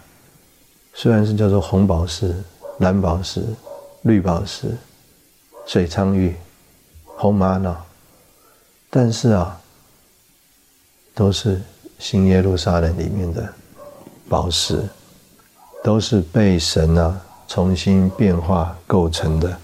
[0.92, 2.34] 虽然是叫做红宝石、
[2.80, 3.42] 蓝宝石、
[4.02, 4.76] 绿宝石、
[5.64, 6.36] 水苍玉、
[7.06, 7.74] 红玛瑙，
[8.90, 9.58] 但是啊，
[11.14, 11.58] 都是
[11.98, 13.50] 新耶路撒冷里面的
[14.28, 14.86] 宝石，
[15.82, 17.18] 都是被神啊
[17.50, 19.54] 重新变化构成的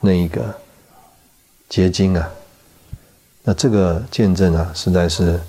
[0.00, 0.54] 那一个
[1.66, 2.30] 结晶啊。
[3.42, 5.40] 那这个见证啊，实在是。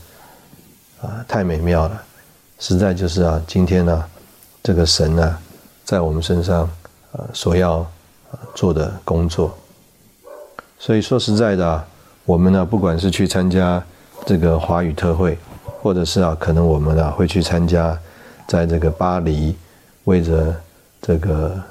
[1.01, 2.01] 啊，太美妙了，
[2.59, 4.05] 实在就是啊，今天呢，
[4.63, 5.37] 这个神呢，
[5.83, 6.61] 在我们身上
[7.11, 7.85] 啊所要
[8.55, 9.53] 做的工作。
[10.79, 11.85] 所以说实在的啊，
[12.23, 13.83] 我们呢，不管是去参加
[14.25, 15.37] 这个华语特会，
[15.81, 17.99] 或者是啊，可能我们啊会去参加，
[18.47, 19.57] 在这个巴黎
[20.05, 20.55] 为着
[21.01, 21.61] 这个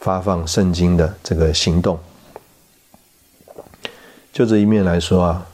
[0.00, 1.98] 发放圣经的这个行动，
[4.32, 5.46] 就这一面来说啊，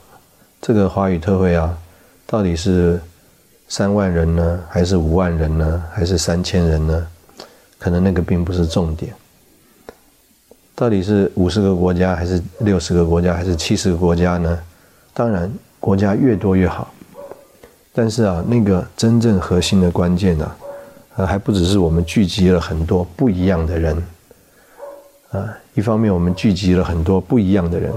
[0.61, 1.77] 这个华语特会啊。
[2.25, 2.99] 到底是
[3.69, 7.07] 三万人呢，还是五万人呢，还是三千人呢？
[7.77, 9.13] 可能那个并不是重点。
[10.75, 14.59] 到底是五十个国家，还是六十个国家，还是七十个国家呢？
[15.13, 16.93] 当然，国家越多越好。
[17.93, 20.51] 但是啊，那个真正核心的关键呢，
[21.15, 24.01] 呃，还不只是我们聚集了很多不一样的人。
[25.31, 27.91] 啊，一方面我们聚集了很多不一样的人，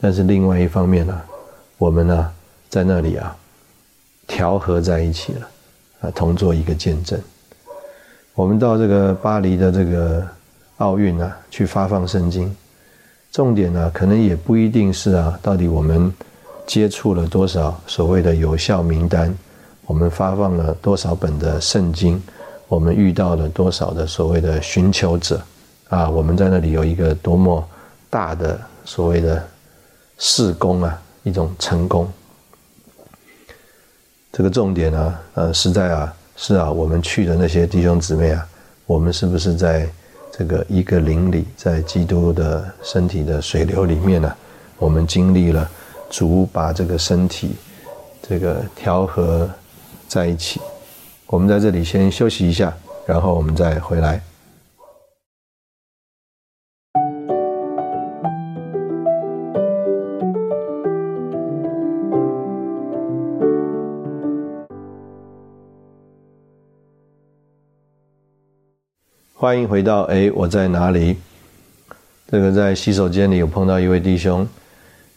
[0.00, 1.20] 但是另外一方面呢，
[1.78, 2.30] 我们呢，
[2.68, 3.36] 在那里啊。
[4.26, 5.48] 调和在一起了，
[6.00, 7.20] 啊，同做一个见证。
[8.34, 10.26] 我们到这个巴黎的这个
[10.78, 12.50] 奥运啊，去发放圣经，
[13.30, 16.10] 重点呢，可能也不一定是啊，到底我们
[16.66, 19.32] 接触了多少所谓的有效名单，
[19.84, 22.20] 我们发放了多少本的圣经，
[22.66, 25.38] 我们遇到了多少的所谓的寻求者，
[25.88, 27.66] 啊，我们在那里有一个多么
[28.10, 29.42] 大的所谓的
[30.18, 32.10] 事工啊，一种成功。
[34.32, 38.46] 这个重点呢，呃，实在啊，是啊，我们去的那些弟兄姊妹啊，
[38.86, 39.88] 我们是不是在
[40.32, 44.34] 这个一个灵里，在基督的身体的水流里面呢？
[44.76, 45.70] 我们经历了
[46.10, 47.54] 主把这个身体
[48.28, 49.48] 这个调和
[50.08, 50.60] 在一起。
[51.26, 52.74] 我们在这里先休息一下，
[53.06, 54.20] 然后我们再回来。
[69.36, 71.16] 欢迎回到哎，我在哪里？
[72.30, 74.46] 这个在洗手间里有碰到一位弟兄，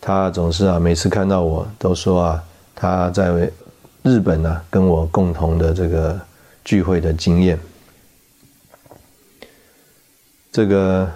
[0.02, 3.32] 他总是啊，每次看到我都说啊，他在
[4.02, 6.20] 日本呢跟我共同的这个
[6.66, 7.60] 聚会的经验。
[10.52, 11.08] 这个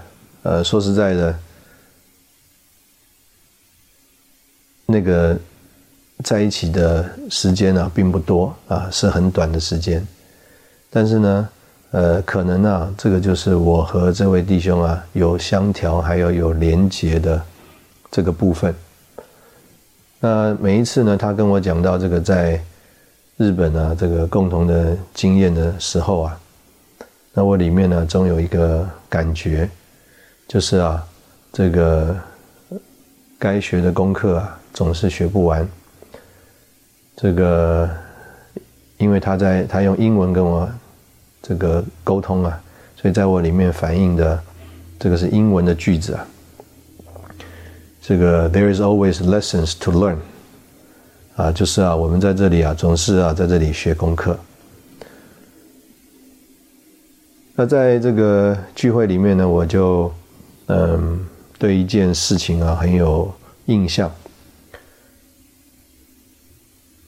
[0.44, 1.40] 呃，说实在的，
[4.86, 5.36] 那个
[6.24, 10.06] 在一起的时间呢并不多啊，是很短的时间，
[10.92, 11.50] 但是呢。
[11.92, 17.42] 呃，可能啊，这个就是我和这位弟兄啊有相调，还有有连结的
[18.10, 18.74] 这个部分。
[20.22, 22.58] 那每一次呢，他跟我讲到这个在
[23.36, 26.39] 日本啊这个共同的经验的时候啊，
[27.34, 29.70] 那我里面呢总有一个感觉，
[30.48, 31.06] 就是啊，
[31.52, 32.16] 这个
[33.38, 35.68] 该学的功课啊总是学不完。
[37.18, 37.89] 这个，
[38.98, 40.70] 因为他在他用英文跟我。
[41.42, 42.62] 这个沟通啊，
[42.96, 44.39] 所以在我里面反映的
[45.00, 46.28] 这个是英文的句子啊。
[48.00, 50.18] 这个 There is always lessons to learn，
[51.36, 54.38] 啊，就是啊，我们在这里啊，总是啊，在这里学功课。
[57.56, 60.14] 那在这个聚会里面呢，我就
[60.68, 61.26] 嗯，
[61.58, 63.34] 对一件事情啊很有
[63.66, 64.12] 印象。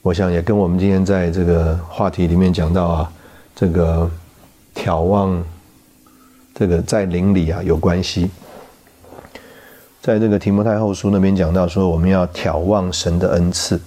[0.02, 3.12] 我想也跟我们今天在这个话题里面讲到啊。
[3.56, 4.10] 这个
[4.74, 5.42] 眺望
[6.54, 8.30] 这个在灵里啊有关系。
[10.02, 13.80] 在这个提摩太后书那边讲到说，我们要眺望神的恩赐。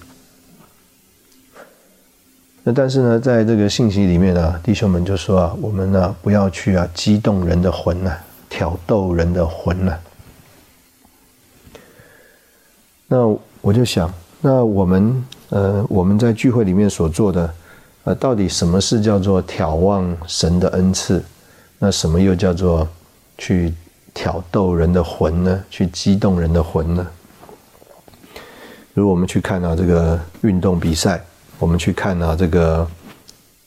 [2.64, 8.12] 那但是呢，在这个信息里面呢，弟兄们就说啊，我们呢不要去啊激动人的魂呐，
[8.48, 9.96] 挑逗人的魂呐。
[13.06, 13.26] 那
[13.62, 17.54] 我就想，那我们呃我们在聚会里面所做的，
[18.08, 21.22] 呃，到底什么是叫做眺望神的恩赐？
[21.78, 22.88] 那什么又叫做
[23.36, 23.74] 去
[24.14, 25.62] 挑逗人的魂呢？
[25.68, 27.06] 去激动人的魂呢？
[28.94, 31.22] 如果我们去看到这个运动比赛。
[31.58, 32.86] 我们去看到，这个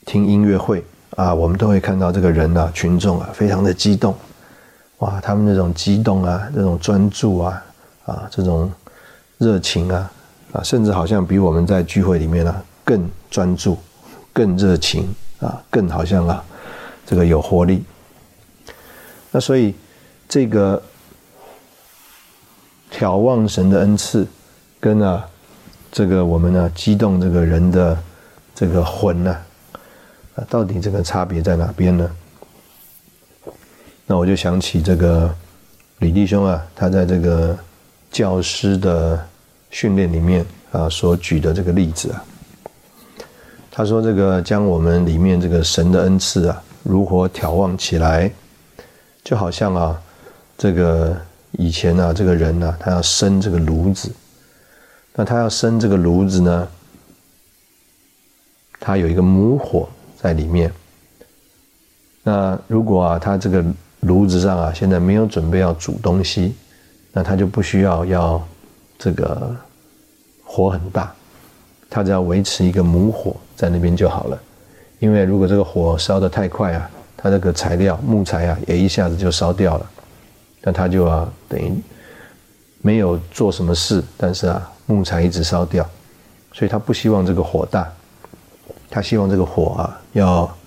[0.06, 0.82] 听音乐会
[1.18, 4.16] 啊，我们都会看到这个人啊，群众啊，非常的激动，
[5.00, 7.64] 哇，他们那种激动啊，那种专注啊，
[8.06, 8.72] 啊，这种
[9.38, 10.10] 热情啊，
[10.54, 13.78] 啊，甚至好像比我们在聚会里面呢更专注、
[14.34, 16.44] 更热情啊，更好像啊，
[17.06, 17.84] 这个有活力。
[19.32, 19.74] 那所以
[20.28, 20.82] 这个
[22.92, 24.28] 眺望神的恩赐，
[24.80, 25.28] 跟啊。
[25.94, 28.02] 这个我们呢，激动这个人的
[28.56, 29.38] 这个魂呢，
[30.36, 32.10] 啊，到底这个差别在哪边呢？
[34.06, 35.36] 那我就想起这个
[35.98, 37.60] 李弟兄啊，他在这个
[38.10, 39.28] 教师的
[39.70, 42.24] 训练里面啊所举的这个例子啊，
[43.74, 48.30] 他说这个将我们里面这个神的恩赐啊，如何眺望起来，
[49.24, 50.02] 就好像啊，
[50.58, 51.16] 这个
[51.54, 54.12] 以前啊，这个人呢，他要生这个炉子。
[55.14, 56.68] 那他要生这个炉子呢，
[58.80, 59.88] 他有一个母火
[60.22, 60.72] 在里面。
[62.24, 63.64] 那如果啊，他这个
[64.02, 66.54] 炉子上啊，现在没有准备要煮东西，
[67.14, 68.48] 那他就不需要要
[69.00, 69.56] 这个
[70.44, 71.14] 火很大，
[71.90, 74.42] 他只要维持一个母火在那边就好了。
[74.98, 79.86] 因为如果这个火烧得太快啊，它这个材料木材啊也一下子就烧掉了，
[80.64, 81.72] 那他就要等于
[82.82, 84.68] 没有做什么事，但是啊。
[84.88, 85.90] 木材一直烧掉，
[86.52, 87.90] 所以他不希望这个火大，
[88.90, 90.58] 他希望这个火啊要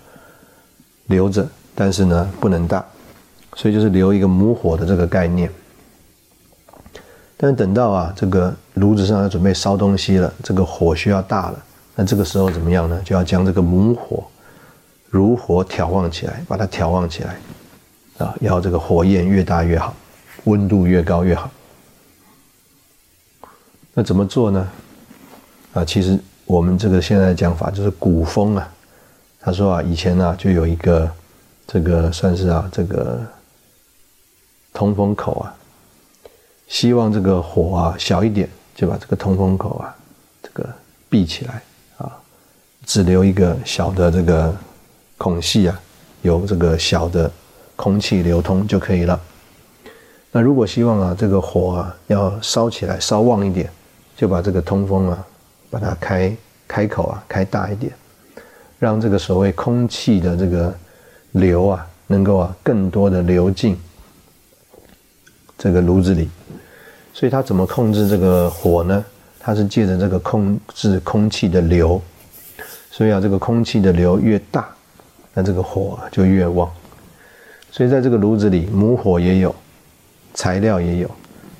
[1.08, 2.82] 留着，但是呢不能大，
[3.54, 5.50] 所以就是留一个母火的这个概念。
[7.36, 11.62] 但等到啊这个炉子上要准备烧东西了，这个火需要大了，
[11.94, 13.00] 那这个时候怎么样呢？
[13.04, 14.24] 就要将这个母火
[15.08, 17.36] 如火眺望起来，把它眺望起来
[18.18, 19.94] 啊，要这个火焰越大越好，
[20.44, 21.48] 温度越高越好。
[23.92, 24.68] 那怎么做呢？
[25.72, 28.68] 啊，其实我们这个现在讲法就是古风啊。
[29.40, 31.08] 他说啊，以前呢就有一个
[31.66, 33.20] 这个算是啊这个
[34.72, 35.54] 通风口啊，
[36.66, 39.94] 希望这个火啊小一点，就把这个通风口啊
[40.42, 40.68] 这个
[41.08, 41.62] 闭起来，
[42.86, 44.54] 只留一个小的这个
[45.18, 45.80] 孔隙啊，
[46.22, 47.30] 有这个小的
[47.76, 49.20] 空气流通就可以了。
[50.32, 53.70] 那如果希望啊这个火啊要烧起来烧旺一点。
[54.16, 55.26] 就把这个通风啊，
[55.68, 56.36] 把它开
[56.68, 57.92] 开口啊，开大一点，
[58.78, 60.72] 让这个所谓空气的这个
[61.32, 63.76] 流啊，能够啊更多的流进
[65.58, 66.30] 这个炉子里。
[67.12, 69.04] 所以它怎么控制这个火呢？
[69.40, 72.00] 它是借着这个控制空气的流。
[72.96, 74.68] 所以啊，这个空气的流越大，
[75.32, 76.70] 那这个火就越旺。
[77.72, 79.52] 所以在这个炉子里，母火也有，
[80.32, 81.10] 材料也有，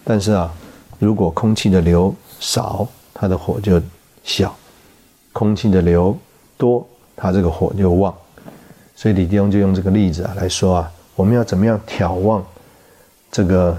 [0.04, 0.54] 但是啊，
[1.00, 3.82] 如果空气的流少，它的火就
[4.22, 4.48] 小；
[5.32, 6.16] 空气的流
[6.56, 8.14] 多，它这个火就旺。
[8.94, 12.46] 所以李弟兄就用这个例子啊来说啊，我们要怎么样眺望
[13.32, 13.76] 这个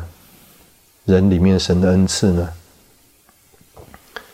[1.05, 2.49] 人里面神的恩赐呢？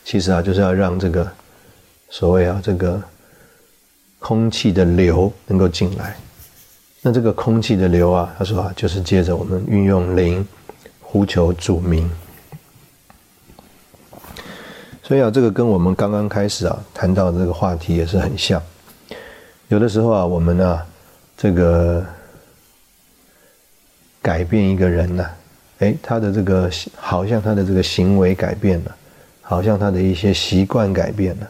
[0.03, 1.32] 其实啊，就是要让这个
[2.09, 2.99] 所谓啊这个
[4.22, 6.15] 空气的流能够进来。
[7.01, 10.47] 那这个空气的流啊，他说啊，就是接着我们运用灵
[10.99, 12.09] 呼求主名。
[15.01, 18.61] 所以啊，这个跟我们刚刚开始啊谈到的这个话题也是很像。
[19.69, 20.82] 有的时候啊，我们呢，
[21.36, 22.05] 这个
[24.22, 25.26] 改变一个人呢，
[25.80, 28.95] 哎，他的这个好像他的这个行为改变了，
[29.41, 31.49] 好像他的一些习惯改变了，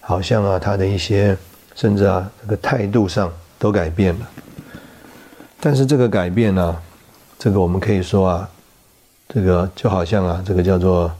[0.00, 1.38] 好像啊他的一些
[1.74, 4.30] 甚至啊这个态度上都改变了。
[5.60, 6.76] 但是这个改变呢，
[7.38, 8.50] 这个我们可以说啊，
[9.28, 11.10] 这个就好像啊，这个叫做。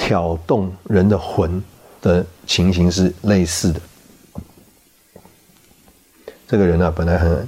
[0.00, 1.62] 挑动人的魂
[2.00, 3.80] 的情形是类似的。
[6.46, 7.46] 这个人呢，本来很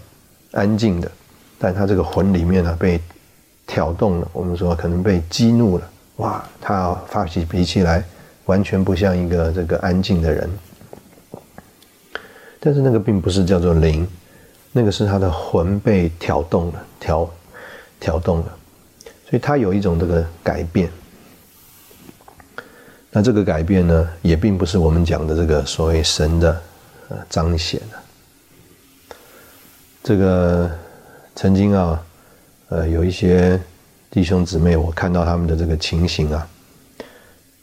[0.52, 1.10] 安静的，
[1.58, 3.00] 但他这个魂里面呢被
[3.66, 4.28] 挑动了。
[4.34, 8.04] 我们说可能被激怒了，哇，他发起脾气来，
[8.44, 10.50] 完全不像一个这个安静的人。
[12.60, 14.06] 但是那个并不是叫做灵，
[14.70, 17.30] 那个是他的魂被挑动了，挑，
[17.98, 18.56] 挑动了，
[19.28, 20.90] 所以他有一种这个改变。
[23.10, 26.62] 那这个改变呢，也并不是我们讲的这个所谓神的
[27.08, 27.98] 呃彰显啊。
[30.04, 30.70] 这个
[31.34, 32.02] 曾经啊，
[32.68, 33.60] 呃，有一些
[34.10, 36.46] 弟兄姊妹，我看到他们的这个情形啊，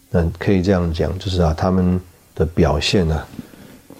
[0.10, 2.00] 那可以这样讲，就是啊，他们
[2.36, 3.26] 的表现呢，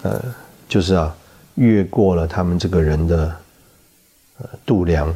[0.02, 0.22] 呃，
[0.68, 1.16] 就是啊，
[1.56, 3.36] 越过了他们这个人的
[4.40, 5.14] 呃度量。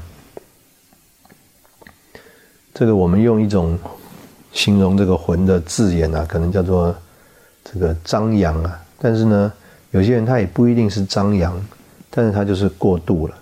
[2.73, 3.77] 这个我们用一种。
[4.53, 6.93] 形容这个魂的字眼啊，可能叫做
[7.63, 8.83] 这个张扬啊。
[8.99, 9.53] 但是呢，
[9.91, 11.57] 有些人他也不一定是张扬，
[12.09, 13.37] 但是他就是过度了，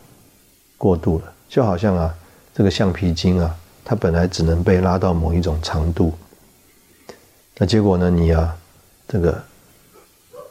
[0.78, 1.34] 过度了。
[1.48, 2.14] 就好像啊，
[2.54, 6.14] 这个橡皮筋啊，它本来只能被拉到某一种长度，
[7.58, 8.56] 那结果呢，你啊，
[9.08, 9.36] 这个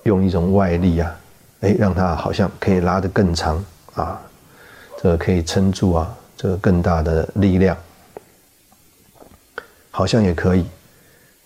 [0.03, 1.17] 用一种外力啊，
[1.61, 4.21] 哎，让它好像可以拉得更长啊，
[5.03, 7.77] 这个可以撑住啊，这个更大的力量。
[9.91, 10.65] 好像也可以，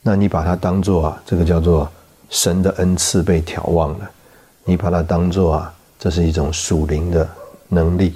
[0.03, 1.91] 那你把它当做啊，这个叫做
[2.29, 4.11] 神的恩赐被眺望了，
[4.65, 7.27] 你把它当做啊，这是一种属灵的
[7.69, 8.15] 能力。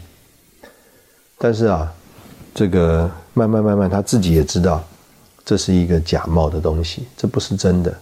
[1.38, 1.90] 但是啊，
[2.54, 4.84] 这个慢慢慢慢，他自己也知道，
[5.44, 7.94] 这是一个假冒的东西，这不是真的。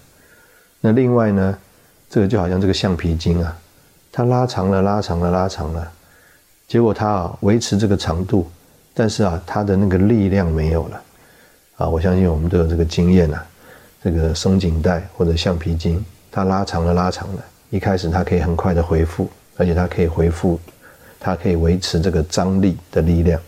[0.81, 1.59] 那另外呢，
[2.11, 3.57] 这个就好像这个橡皮筋啊，
[4.17, 5.91] 它拉长了，拉长了，拉长了，
[6.69, 8.49] 结果它啊维持这个长度，
[8.95, 11.03] 但是啊，它的那个力量没有了。
[11.79, 13.43] 啊，我相信我们都有这个经验呐。
[14.05, 16.01] 这个松紧带或者橡皮筋，
[16.31, 20.61] 它拉长了，拉长了，一开始它可以很快的恢复，而且它可以恢复，
[21.19, 23.41] 它可以维持这个张力的力量。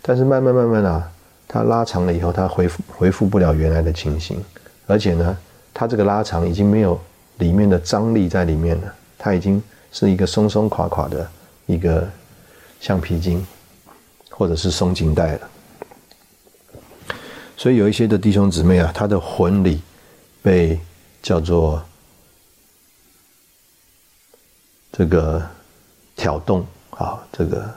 [0.00, 1.06] 但是慢慢慢慢啊，
[1.46, 4.42] 它拉长了以后，它恢复恢复不了原来的情形，
[4.86, 5.36] 而且呢，
[5.74, 6.98] 它这个拉长已经没有
[7.36, 9.62] 里面的张力在里面了，它已经
[9.92, 11.30] 是一个松松垮垮的
[11.66, 12.08] 一个
[12.80, 13.46] 橡皮筋，
[14.30, 15.50] 或者是松紧带了。
[17.56, 19.80] 所以有一些的弟兄姊妹啊，他的魂里
[20.42, 20.80] 被
[21.22, 21.80] 叫做
[24.90, 25.40] 这个
[26.16, 27.72] 挑动啊，这个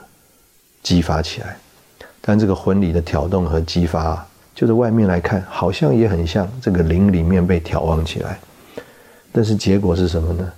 [0.82, 1.56] 激发起来。
[2.20, 8.40] 但这个魂里的挑动和激发，就是外面来看，好像也很像这个灵里面被挑旺起来。
[9.30, 10.52] 但是结果是什么呢？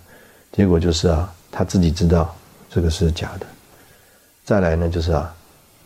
[0.53, 2.35] 结果就是啊，他自己知道
[2.71, 3.47] 这个是假的。
[4.45, 5.35] 再来呢，就是啊，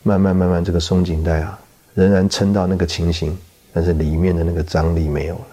[0.03, 1.59] 慢慢慢慢这个松紧带啊。
[1.95, 3.37] 仍然撑到那个情形，
[3.71, 5.47] 但是里面的那个张力没有了，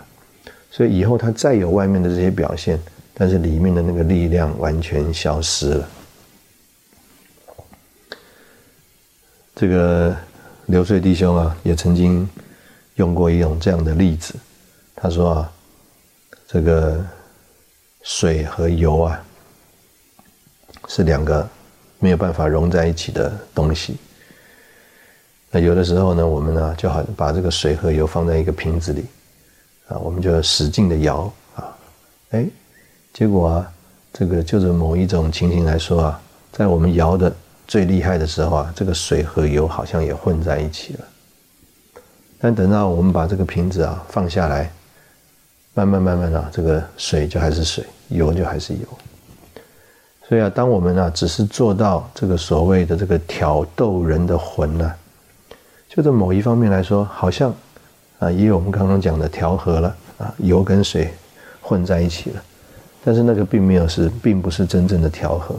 [0.71, 2.79] 所以以后他再有外面的这些表现，
[3.13, 5.89] 但是里面的那个力量完全消失了。
[9.53, 10.15] 这个
[10.67, 12.25] 流水弟兄啊，也曾经
[12.95, 14.33] 用过一种这样的例子，
[14.95, 15.51] 他说啊，
[16.47, 17.05] 这个
[18.01, 19.21] 水和油啊，
[20.89, 21.47] 是两个
[21.99, 23.95] 没有办法融在一起的东西。
[25.51, 29.05] 那有的时候呢，我们呢就好把这个水和油放在一个瓶子里，
[29.87, 31.77] 啊，我们就使劲的摇啊，
[32.31, 32.45] 哎，
[33.13, 33.73] 结果啊，
[34.11, 36.21] 这个就是某一种情形来说啊，
[36.51, 37.31] 在我们摇的
[37.67, 41.05] 最厉害的时候啊，这个水和油好像也混在一起了。
[42.39, 44.71] 但等到我们把这个瓶子啊放下来，
[45.73, 48.79] 慢慢慢慢啊，这个水就还是水，油就还是油。
[50.29, 54.93] 所以啊，当我们啊只是做到这个所谓的这个挑逗人的魂呢。
[55.89, 57.51] 就在某一方面来说，好像
[58.19, 61.11] 啊，也有我们刚刚讲的调和了啊，油跟水
[61.59, 62.43] 混在一起了，
[63.03, 65.55] 但是那个并没有是，并不是真正的调和。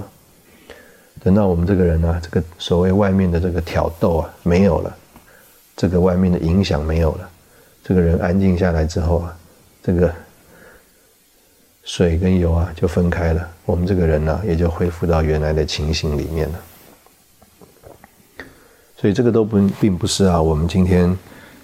[1.21, 4.97] 等到我们这个人呢，这个所谓外面的这个挑逗啊没有了，
[5.77, 7.29] 这个外面的影响没有了，
[7.83, 9.37] 这个人安静下来之后啊，
[9.83, 10.15] 这个
[11.91, 16.61] 水跟油啊就分开了，我们这个人呢也就恢复到原来的情形里面了。
[18.97, 21.19] 所以这个都不并不是啊，我们今天，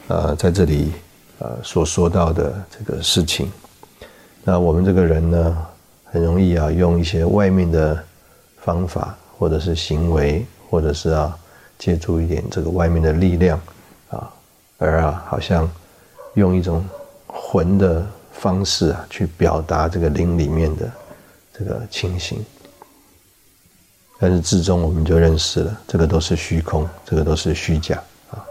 [0.09, 0.91] 呃，在这里
[1.39, 3.49] 呃所说到的这个事情。
[4.43, 5.67] 那我们这个人呢，
[6.03, 7.97] 很容易啊，用一些外面的
[8.57, 11.39] 方法，或者是行为，或者是啊，
[11.79, 13.61] 借助一点这个外面的力量
[14.11, 14.29] 啊，
[14.79, 15.71] 而啊，好像
[16.35, 16.85] 用一种
[17.29, 18.05] 魂的
[18.41, 20.91] 方式啊，去表达这个灵里面的
[21.53, 22.45] 这个情形。
[24.19, 28.43] 但是至终我们就认识了，这个都是虚空，这个都是虚假啊。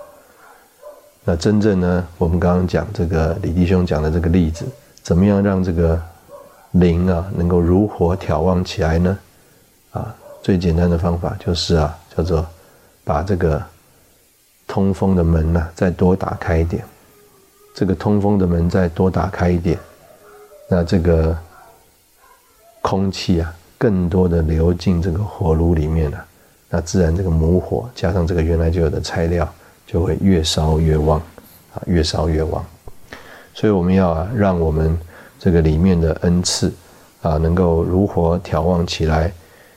[1.24, 4.64] 那真正呢，我们刚刚讲这个李弟兄讲的这个例子，
[5.02, 6.00] 怎么样让这个
[6.72, 9.18] 灵啊能够如火眺望起来呢？
[9.92, 12.46] 啊，最简单的方法就是啊，叫做
[13.04, 13.64] 把这个
[14.68, 16.86] 通风的门呢再多打开一点，
[17.76, 19.78] 这个通风的门再多打开一点，
[20.68, 21.38] 那这个
[22.82, 23.54] 空气啊。
[23.78, 26.26] 更多的流进这个火炉里面了，
[26.70, 29.48] 那自然这个母火加上这个原来就有的材料，
[29.86, 31.20] 就会越烧越旺，
[31.74, 32.66] 啊，越烧越旺。
[33.54, 34.98] 所以我们要啊，让我们
[35.38, 36.74] 这个里面的恩赐
[37.22, 39.32] 啊，能够如火调旺起来。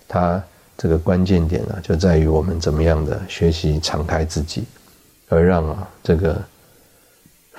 [0.06, 0.40] 它
[0.76, 4.64] 这个关键点呢，就在于我们怎么样的学习敞开自己，
[5.28, 6.40] 而让啊这个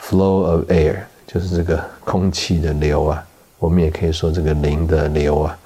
[0.02, 3.24] flow of air，就是这个空气的流啊，
[3.60, 5.58] 我们也可以说这个灵的流啊，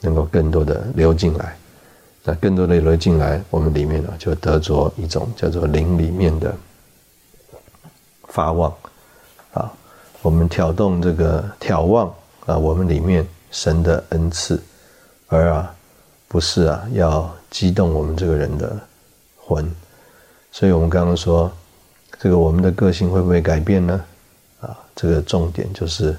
[0.00, 1.56] 能够更多的流进来。
[2.24, 6.54] 那更多的流进来，我们里面呢就得着一种叫做灵里面的
[8.28, 8.72] 发旺
[9.52, 9.72] 啊。
[10.22, 12.06] 我们挑动这个眺望
[12.46, 14.62] 啊，我们里面神的恩赐，
[15.26, 15.74] 而啊，
[16.28, 18.78] 不是啊，要激动我们这个人的
[19.36, 19.68] 魂。
[20.52, 21.50] 所以我们刚刚说，
[22.22, 24.00] 这个我们的个性会不会改变呢？
[24.60, 26.16] 啊，这个重点就是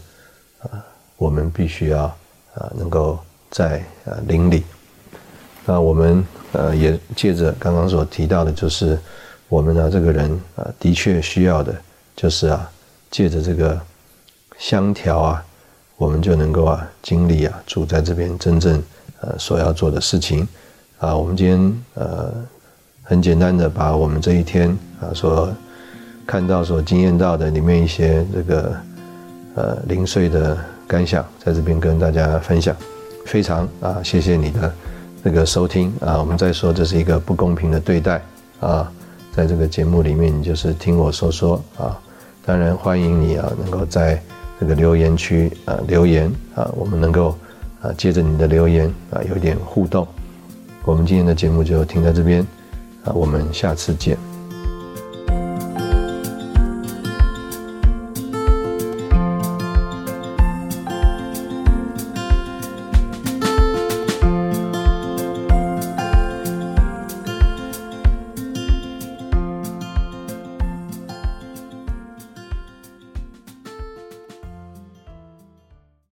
[0.59, 0.83] 啊，
[1.15, 2.03] 我们必须要
[2.55, 3.17] 啊，能够
[3.49, 4.65] 在啊灵里。
[5.65, 8.99] 那我们呃也借着刚刚所提到的，就是
[9.47, 11.73] 我们呢这个人啊，的确需要的，
[12.17, 12.69] 就是啊，
[13.09, 13.79] 借着这个。
[14.59, 15.45] 相调啊，
[15.97, 18.81] 我们就能够啊经历啊住在这边真正
[19.19, 20.47] 呃所要做的事情
[20.99, 21.15] 啊。
[21.15, 22.31] 我们今天呃
[23.01, 24.69] 很简单的把我们这一天
[25.01, 25.51] 啊所
[26.25, 28.75] 看到、所经验到的里面一些这个
[29.55, 30.57] 呃零碎的
[30.87, 32.75] 感想，在这边跟大家分享。
[33.25, 34.73] 非常啊，谢谢你的
[35.23, 36.17] 这个收听啊。
[36.19, 38.21] 我们再说这是一个不公平的对待
[38.59, 38.91] 啊，
[39.31, 41.99] 在这个节目里面，你就是听我说说啊。
[42.45, 44.21] 当然欢迎你啊，能够在。
[44.59, 47.37] 这个留言区啊，留言啊，我们能够
[47.81, 50.07] 啊，接着你的留言啊，有一点互动。
[50.85, 52.47] 我们今天的节目就停在这边
[53.03, 54.32] 啊，我们下次见。